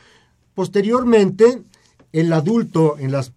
[0.54, 1.64] Posteriormente,
[2.16, 3.30] el adulto en las,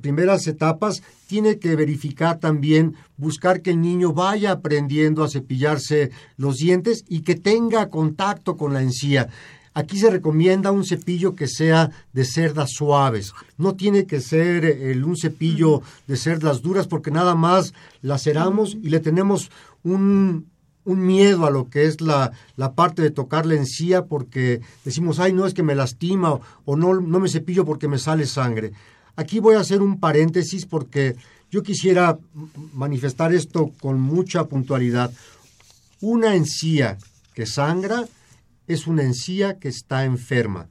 [0.00, 6.58] primeras etapas tiene que verificar también, buscar que el niño vaya aprendiendo a cepillarse los
[6.58, 9.28] dientes y que tenga contacto con la encía.
[9.72, 13.32] Aquí se recomienda un cepillo que sea de cerdas suaves.
[13.56, 17.72] No tiene que ser el, un cepillo de cerdas duras porque nada más
[18.02, 19.52] laceramos y le tenemos
[19.84, 20.46] un,
[20.84, 25.18] un miedo a lo que es la, la, parte de tocar la encía porque decimos,
[25.18, 28.72] ay, no es que me lastima o, no, no me cepillo porque me sale sangre.
[29.16, 31.16] Aquí voy a hacer un paréntesis porque
[31.50, 32.18] yo quisiera
[32.72, 35.12] manifestar esto con mucha puntualidad.
[36.00, 36.98] Una encía
[37.34, 38.04] que sangra
[38.66, 40.68] es una encía que está enferma.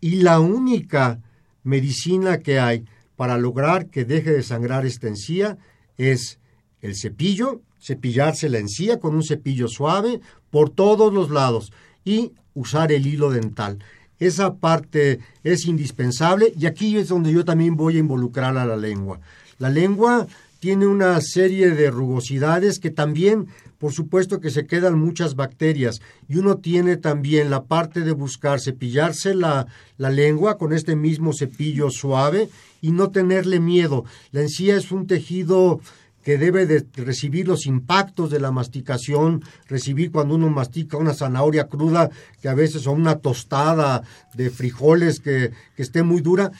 [0.00, 1.20] Y la única
[1.62, 2.84] medicina que hay
[3.16, 5.58] para lograr que deje de sangrar esta encía
[5.96, 6.38] es
[6.80, 10.20] el cepillo cepillarse la encía con un cepillo suave
[10.50, 11.72] por todos los lados
[12.04, 13.78] y usar el hilo dental.
[14.18, 18.76] Esa parte es indispensable y aquí es donde yo también voy a involucrar a la
[18.76, 19.20] lengua.
[19.58, 20.26] La lengua
[20.60, 26.38] tiene una serie de rugosidades que también, por supuesto que se quedan muchas bacterias y
[26.38, 29.66] uno tiene también la parte de buscar cepillarse la,
[29.98, 32.48] la lengua con este mismo cepillo suave
[32.80, 34.04] y no tenerle miedo.
[34.30, 35.80] La encía es un tejido
[36.24, 41.68] que debe de recibir los impactos de la masticación, recibir cuando uno mastica una zanahoria
[41.68, 42.10] cruda,
[42.40, 44.02] que a veces o una tostada
[44.34, 46.50] de frijoles que, que esté muy dura,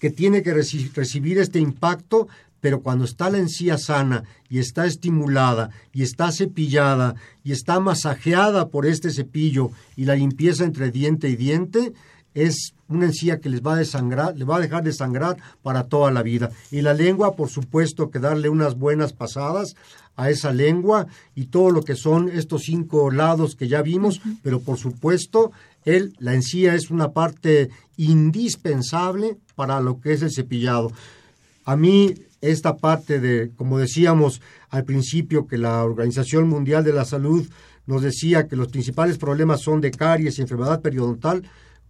[0.00, 2.26] que tiene que recibir este impacto,
[2.60, 8.68] pero cuando está la encía sana y está estimulada y está cepillada y está masajeada
[8.68, 11.92] por este cepillo y la limpieza entre diente y diente,
[12.34, 15.84] es una encía que les va a desangrar, le va a dejar de sangrar para
[15.84, 16.50] toda la vida.
[16.70, 19.74] Y la lengua, por supuesto, que darle unas buenas pasadas
[20.16, 24.60] a esa lengua y todo lo que son estos cinco lados que ya vimos, pero
[24.60, 25.52] por supuesto,
[25.84, 30.92] él, la encía es una parte indispensable para lo que es el cepillado.
[31.64, 37.04] A mí esta parte de, como decíamos al principio, que la Organización Mundial de la
[37.04, 37.48] Salud
[37.86, 41.42] nos decía que los principales problemas son de caries y enfermedad periodontal,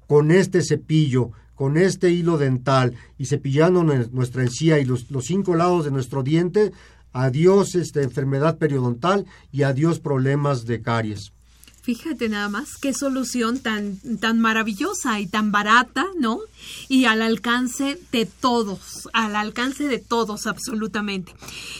[0.06, 5.84] con este cepillo, con este hilo dental y cepillando nuestra encía y los, cinco lados
[5.84, 6.72] de nuestro diente,
[7.12, 11.32] adiós esta enfermedad periodontal y adiós problemas de caries.
[11.82, 16.38] Fíjate nada más, qué solución tan, tan maravillosa y tan barata, ¿no?
[16.88, 21.34] Y al alcance de todos, al alcance de todos absolutamente.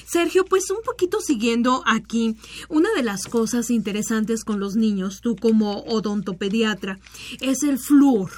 [0.04, 2.36] Sergio, pues un poquito siguiendo aquí,
[2.68, 6.98] una de las cosas interesantes con los niños, tú como odontopediatra,
[7.40, 8.32] es el flúor,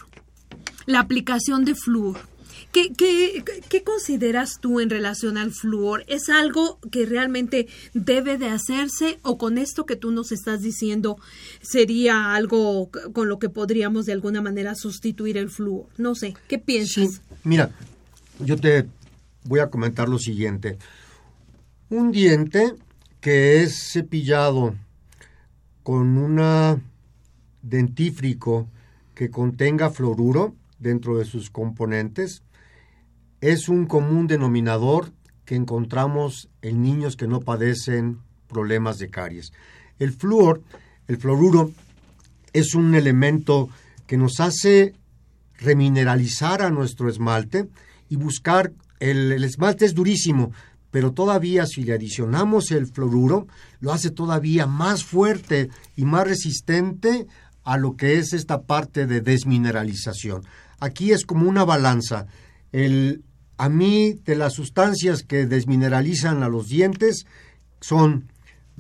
[0.85, 2.34] la aplicación de flúor.
[2.75, 2.93] ¿Qué,
[3.69, 6.05] qué, consideras tú en relación al flúor?
[6.09, 11.17] ¿Es algo que realmente debe de hacerse o con esto que tú nos estás diciendo
[11.63, 15.87] sería algo con lo que podríamos de alguna manera sustituir el flúor?
[15.99, 17.13] No sé, ¿qué piensas?
[17.13, 17.71] Sí, mira,
[18.41, 18.89] yo te
[19.45, 20.77] voy a comentar lo siguiente.
[21.91, 22.75] Un diente
[23.21, 24.75] que es cepillado
[25.85, 26.83] con un
[27.63, 28.67] dentífrico
[29.15, 32.43] que contenga fluoruro dentro de sus componentes,
[33.45, 35.13] es un común denominador
[35.45, 39.53] que encontramos en niños que no padecen problemas de caries.
[39.99, 40.63] El flúor,
[41.09, 41.71] el fluoruro,
[42.55, 43.69] es un elemento
[44.07, 44.95] que nos hace
[45.59, 47.69] remineralizar a nuestro esmalte
[48.09, 50.51] y buscar, el, el esmalte es durísimo,
[50.91, 53.47] pero todavía si le adicionamos el fluoruro,
[53.81, 57.27] lo hace todavía más fuerte y más resistente
[57.63, 60.45] a lo que es esta parte de desmineralización.
[60.81, 62.27] Aquí es como una balanza.
[62.73, 63.23] El,
[63.57, 67.27] a mí de las sustancias que desmineralizan a los dientes
[67.81, 68.29] son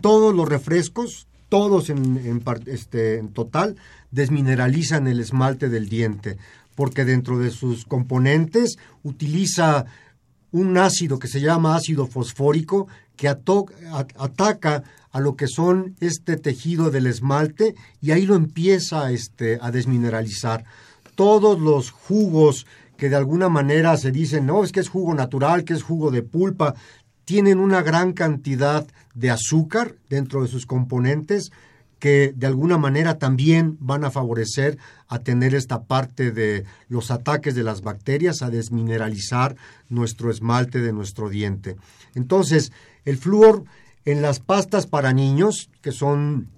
[0.01, 3.77] todos los refrescos, todos en, este, en total,
[4.11, 6.39] desmineralizan el esmalte del diente,
[6.75, 9.87] porque dentro de sus componentes utiliza
[10.51, 16.91] un ácido que se llama ácido fosfórico que ataca a lo que son este tejido
[16.91, 20.65] del esmalte y ahí lo empieza este, a desmineralizar.
[21.15, 22.67] Todos los jugos
[22.97, 26.11] que de alguna manera se dicen, no, es que es jugo natural, que es jugo
[26.11, 26.75] de pulpa,
[27.25, 31.51] tienen una gran cantidad de azúcar dentro de sus componentes
[31.99, 34.77] que de alguna manera también van a favorecer
[35.09, 39.57] a tener esta parte de los ataques de las bacterias, a desmineralizar
[39.89, 41.77] nuestro esmalte de nuestro diente.
[42.15, 42.73] Entonces,
[43.07, 43.65] el flúor
[44.05, 46.49] en las pastas para niños, que son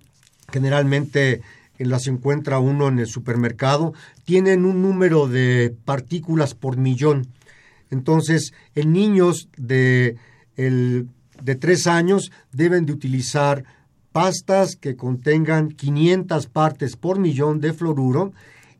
[0.51, 1.43] generalmente
[1.79, 3.93] las encuentra uno en el supermercado,
[4.25, 7.29] tienen un número de partículas por millón.
[7.91, 10.17] Entonces, en niños de,
[10.57, 11.09] el,
[11.43, 13.65] de 3 años deben de utilizar
[14.13, 18.33] pastas que contengan 500 partes por millón de fluoruro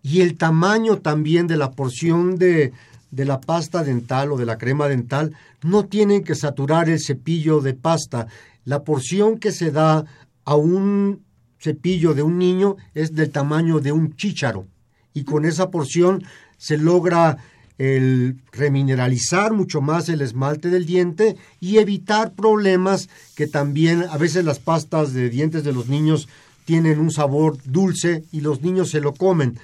[0.03, 2.73] y el tamaño también de la porción de,
[3.11, 7.61] de la pasta dental o de la crema dental no tienen que saturar el cepillo
[7.61, 8.29] de pasta.
[8.65, 10.05] La porción que se da
[10.45, 11.26] a un
[11.67, 14.67] cepillo de un niño es del tamaño de un chícharo
[15.15, 16.23] y con esa porción
[16.59, 17.39] se logra
[17.79, 24.45] el remineralizar mucho más el esmalte del diente y evitar problemas que también a veces
[24.45, 26.29] las pastas de dientes de los niños
[26.65, 29.59] tienen un sabor dulce y los niños se lo comen.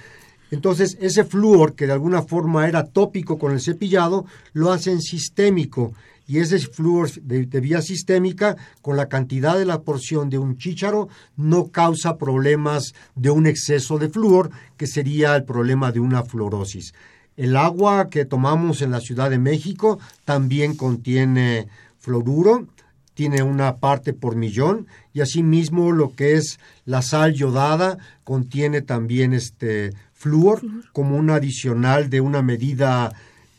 [0.51, 5.93] Entonces ese flúor que de alguna forma era tópico con el cepillado lo hacen sistémico
[6.27, 11.09] y ese flúor de, vía sistémica con la cantidad de la porción de un chícharo
[11.35, 16.93] no causa problemas de un exceso de flúor, que sería el problema de una fluorosis.
[17.35, 21.67] El agua que tomamos en la Ciudad de México también contiene
[21.97, 22.67] fluoruro,
[23.13, 29.33] tiene una parte por millón y asimismo lo que es la sal yodada contiene también
[29.33, 30.61] este flúor
[30.93, 33.13] como un adicional de una medida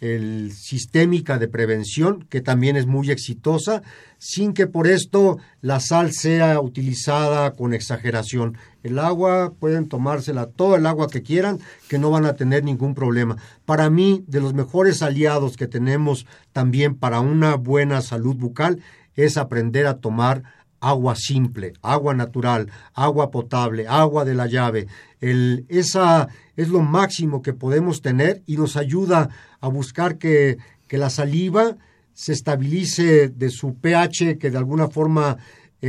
[0.04, 3.82] el sistémica de prevención, que también es muy exitosa,
[4.18, 8.58] sin que por esto la sal sea utilizada con exageración.
[8.82, 12.94] El agua pueden tomársela todo el agua que quieran, que no van a tener ningún
[12.94, 13.38] problema.
[13.64, 18.80] Para mí, de los mejores aliados que tenemos también para una buena salud bucal
[19.14, 20.42] es aprender a tomar
[20.90, 24.86] agua simple, agua natural, agua potable, agua de la llave.
[25.20, 29.30] Esa es lo máximo que podemos tener y nos ayuda
[29.60, 31.76] a buscar que, que la saliva
[32.12, 35.38] se estabilice de su pH, que de alguna forma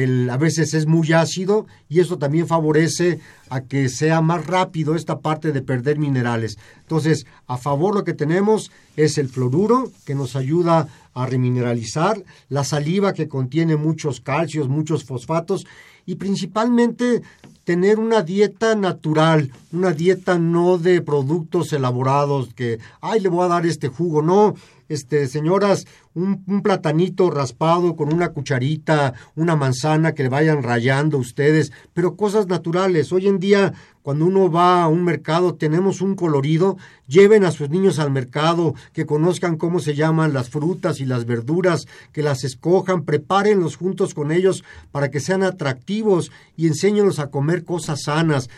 [0.04, 4.94] el, a veces es muy ácido y eso también favorece a que sea más rápido
[4.94, 6.58] esta parte de perder minerales.
[6.82, 12.66] Entonces, a favor lo que tenemos es el fluoruro, que nos ayuda a remineralizar, la
[12.66, 15.66] saliva que contiene muchos calcios, muchos fosfatos
[16.06, 17.22] y principalmente
[17.64, 23.50] tener una dieta natural, una dieta no de productos elaborados que, ay, le voy a
[23.50, 24.56] dar este jugo, no,
[24.90, 31.18] este, señoras, un, un, platanito raspado con una cucharita, una manzana que le vayan rayando
[31.18, 33.12] ustedes, pero cosas naturales.
[33.12, 36.78] Hoy en día, cuando uno va a un mercado, tenemos un colorido,
[37.08, 41.26] lleven a sus niños al mercado, que conozcan cómo se llaman las frutas y las
[41.26, 47.32] verduras, que las escojan, prepárenlos juntos con ellos para que sean atractivos y enséñenlos a
[47.32, 48.50] comer cosas sanas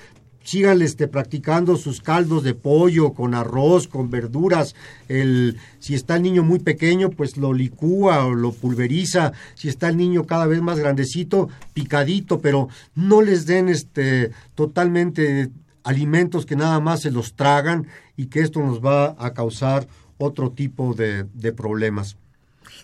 [0.48, 4.76] sigan este, practicando sus caldos de pollo con arroz, con verduras.
[5.10, 9.34] El, si está el niño muy pequeño, pues lo licúa o lo pulveriza.
[9.56, 15.50] Si está el niño cada vez más grandecito, picadito, pero no les den este, totalmente
[15.84, 19.86] alimentos que nada más se los tragan y que esto nos va a causar
[20.18, 22.16] otro tipo de, de problemas.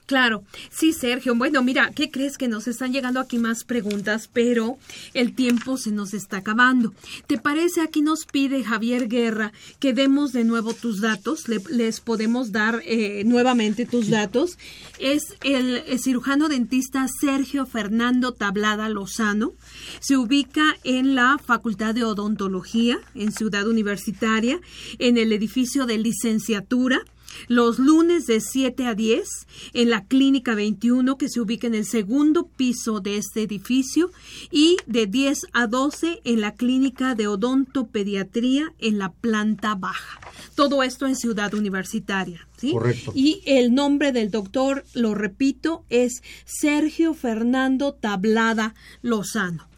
[0.05, 1.35] Claro, sí, Sergio.
[1.35, 4.29] Bueno, mira, ¿qué crees que nos están llegando aquí más preguntas?
[4.31, 4.77] Pero
[5.13, 6.93] el tiempo se nos está acabando.
[7.27, 7.81] ¿Te parece?
[7.81, 11.47] Aquí nos pide Javier Guerra que demos de nuevo tus datos.
[11.47, 14.57] les podemos dar eh, nuevamente tus datos.
[14.99, 19.53] Es el, el cirujano dentista Sergio Fernando Tablada Lozano.
[19.99, 24.59] Se ubica en la Facultad de Odontología en Ciudad Universitaria,
[24.99, 27.03] en el edificio de licenciatura
[27.47, 29.27] los lunes de 7 a 10
[29.73, 34.11] en la Clínica 21 que se ubica en el segundo piso de este edificio
[34.51, 40.19] y de 10 a 12 en la Clínica de Odontopediatría en la planta baja.
[40.55, 42.47] Todo esto en Ciudad Universitaria.
[42.57, 42.71] ¿sí?
[42.71, 43.11] Correcto.
[43.15, 49.72] Y el nombre del doctor, lo repito, es Sergio Fernando Tablada Lozano.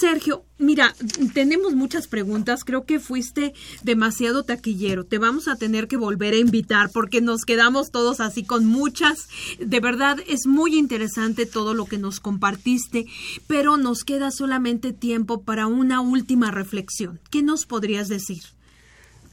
[0.00, 0.94] Sergio, mira,
[1.34, 2.64] tenemos muchas preguntas.
[2.64, 5.04] Creo que fuiste demasiado taquillero.
[5.04, 9.28] Te vamos a tener que volver a invitar porque nos quedamos todos así con muchas.
[9.58, 13.04] De verdad, es muy interesante todo lo que nos compartiste,
[13.46, 17.20] pero nos queda solamente tiempo para una última reflexión.
[17.30, 18.42] ¿Qué nos podrías decir?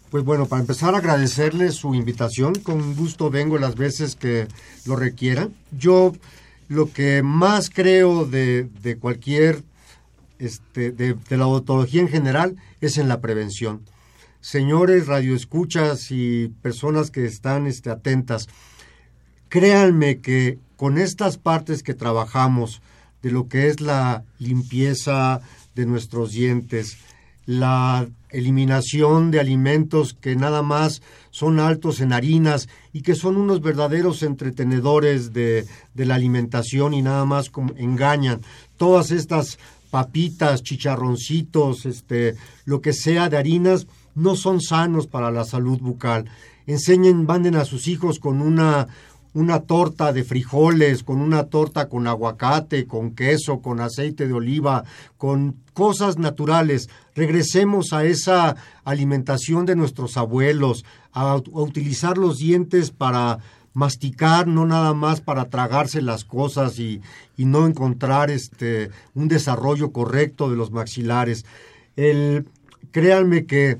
[0.09, 2.55] Pues bueno, para empezar, agradecerle su invitación.
[2.55, 4.49] Con gusto vengo las veces que
[4.86, 5.53] lo requieran.
[5.72, 6.11] Yo
[6.68, 9.63] lo que más creo de, de cualquier
[10.40, 13.82] este, de, la odontología en general es en la prevención.
[14.42, 18.48] Señores radioescuchas y personas que están este, atentas,
[19.50, 22.82] créanme que con estas partes que trabajamos,
[23.22, 25.42] de lo que es la limpieza
[25.76, 26.98] de nuestros dientes,
[27.48, 33.62] la eliminación de alimentos que nada más son altos en harinas y que son unos
[33.62, 35.66] verdaderos entretenedores de,
[35.96, 38.42] la alimentación y nada más engañan.
[38.76, 39.60] Todas estas
[39.90, 42.36] papitas, chicharroncitos, este,
[42.66, 46.26] lo que sea de harinas, no son sanos para la salud bucal.
[46.66, 48.88] Enseñen, manden a sus hijos con una,
[49.34, 54.84] una torta de frijoles, con una torta con aguacate, con queso, con aceite de oliva,
[55.18, 56.90] con cosas naturales.
[57.16, 60.84] Regresemos a esa alimentación de nuestros abuelos,
[61.14, 63.40] a, a utilizar los dientes para
[63.78, 66.99] masticar, no nada más para tragarse las cosas y,
[67.38, 71.45] no encontrar este, un desarrollo correcto de los maxilares.
[71.95, 72.47] El,
[72.89, 73.78] créanme que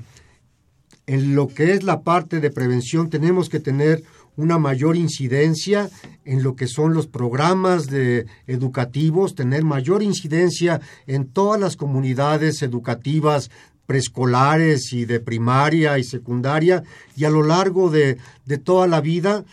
[1.08, 4.04] en lo que es la parte de prevención tenemos que tener
[4.36, 5.90] una mayor incidencia
[6.24, 12.62] en lo que son los programas de educativos, tener mayor incidencia en todas las comunidades
[12.62, 13.50] educativas
[13.86, 16.84] preescolares y de primaria y secundaria
[17.16, 19.44] y a lo largo de, de toda la vida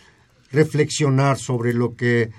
[0.56, 2.30] reflexionar sobre lo que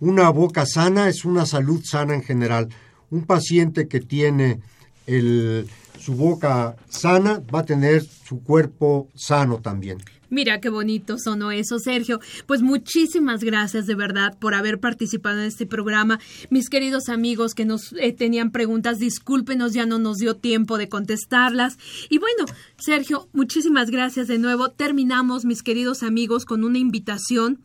[0.00, 2.68] una boca sana es una salud sana en general.
[3.10, 4.60] Un paciente que tiene
[5.06, 9.98] el, su boca sana va a tener su cuerpo sano también.
[10.30, 12.20] Mira qué bonito sonó eso, Sergio.
[12.46, 16.20] Pues muchísimas gracias de verdad por haber participado en este programa.
[16.50, 20.88] Mis queridos amigos que nos eh, tenían preguntas, discúlpenos, ya no nos dio tiempo de
[20.88, 21.78] contestarlas.
[22.10, 22.44] Y bueno,
[22.76, 24.70] Sergio, muchísimas gracias de nuevo.
[24.70, 27.60] Terminamos, mis queridos amigos, con una invitación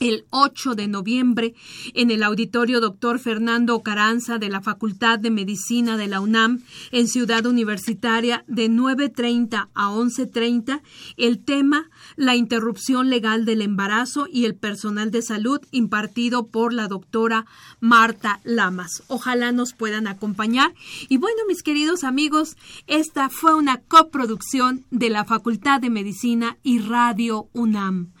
[0.00, 1.54] el 8 de noviembre
[1.94, 7.08] en el auditorio doctor Fernando Caranza de la Facultad de Medicina de la UNAM en
[7.08, 10.82] Ciudad Universitaria de 9.30 a 11.30
[11.16, 16.88] el tema la interrupción legal del embarazo y el personal de salud impartido por la
[16.88, 17.46] doctora
[17.80, 19.02] Marta Lamas.
[19.08, 20.74] Ojalá nos puedan acompañar.
[21.08, 22.56] Y bueno, mis queridos amigos,
[22.86, 28.12] esta fue una coproducción de la Facultad de Medicina y Radio UNAM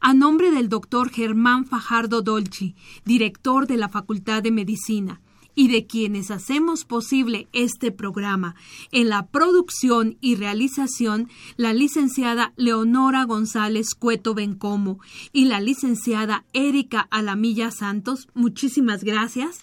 [0.00, 5.20] a nombre del doctor Germán Fajardo Dolci, director de la Facultad de Medicina,
[5.58, 8.54] y de quienes hacemos posible este programa.
[8.92, 15.00] En la producción y realización, la licenciada Leonora González Cueto Bencomo
[15.32, 18.28] y la licenciada Erika Alamilla Santos.
[18.34, 19.58] Muchísimas gracias.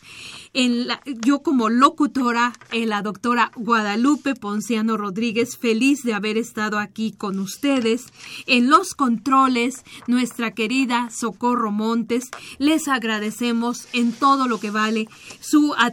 [0.51, 0.87] En
[1.21, 7.39] yo como locutora, en la doctora Guadalupe Ponciano Rodríguez, feliz de haber estado aquí con
[7.39, 8.07] ustedes.
[8.47, 15.07] En los controles, nuestra querida Socorro Montes, les agradecemos en todo lo que vale
[15.39, 15.84] su atención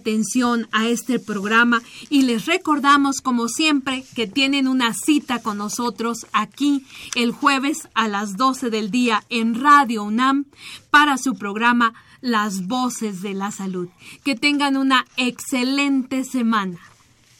[0.72, 6.86] a este programa y les recordamos como siempre que tienen una cita con nosotros aquí
[7.14, 10.46] el jueves a las 12 del día en Radio UNAM
[10.90, 13.88] para su programa Las Voces de la Salud.
[14.24, 16.78] Que tengan una excelente semana.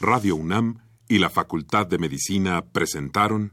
[0.01, 0.79] Radio UNAM
[1.09, 3.53] y la Facultad de Medicina presentaron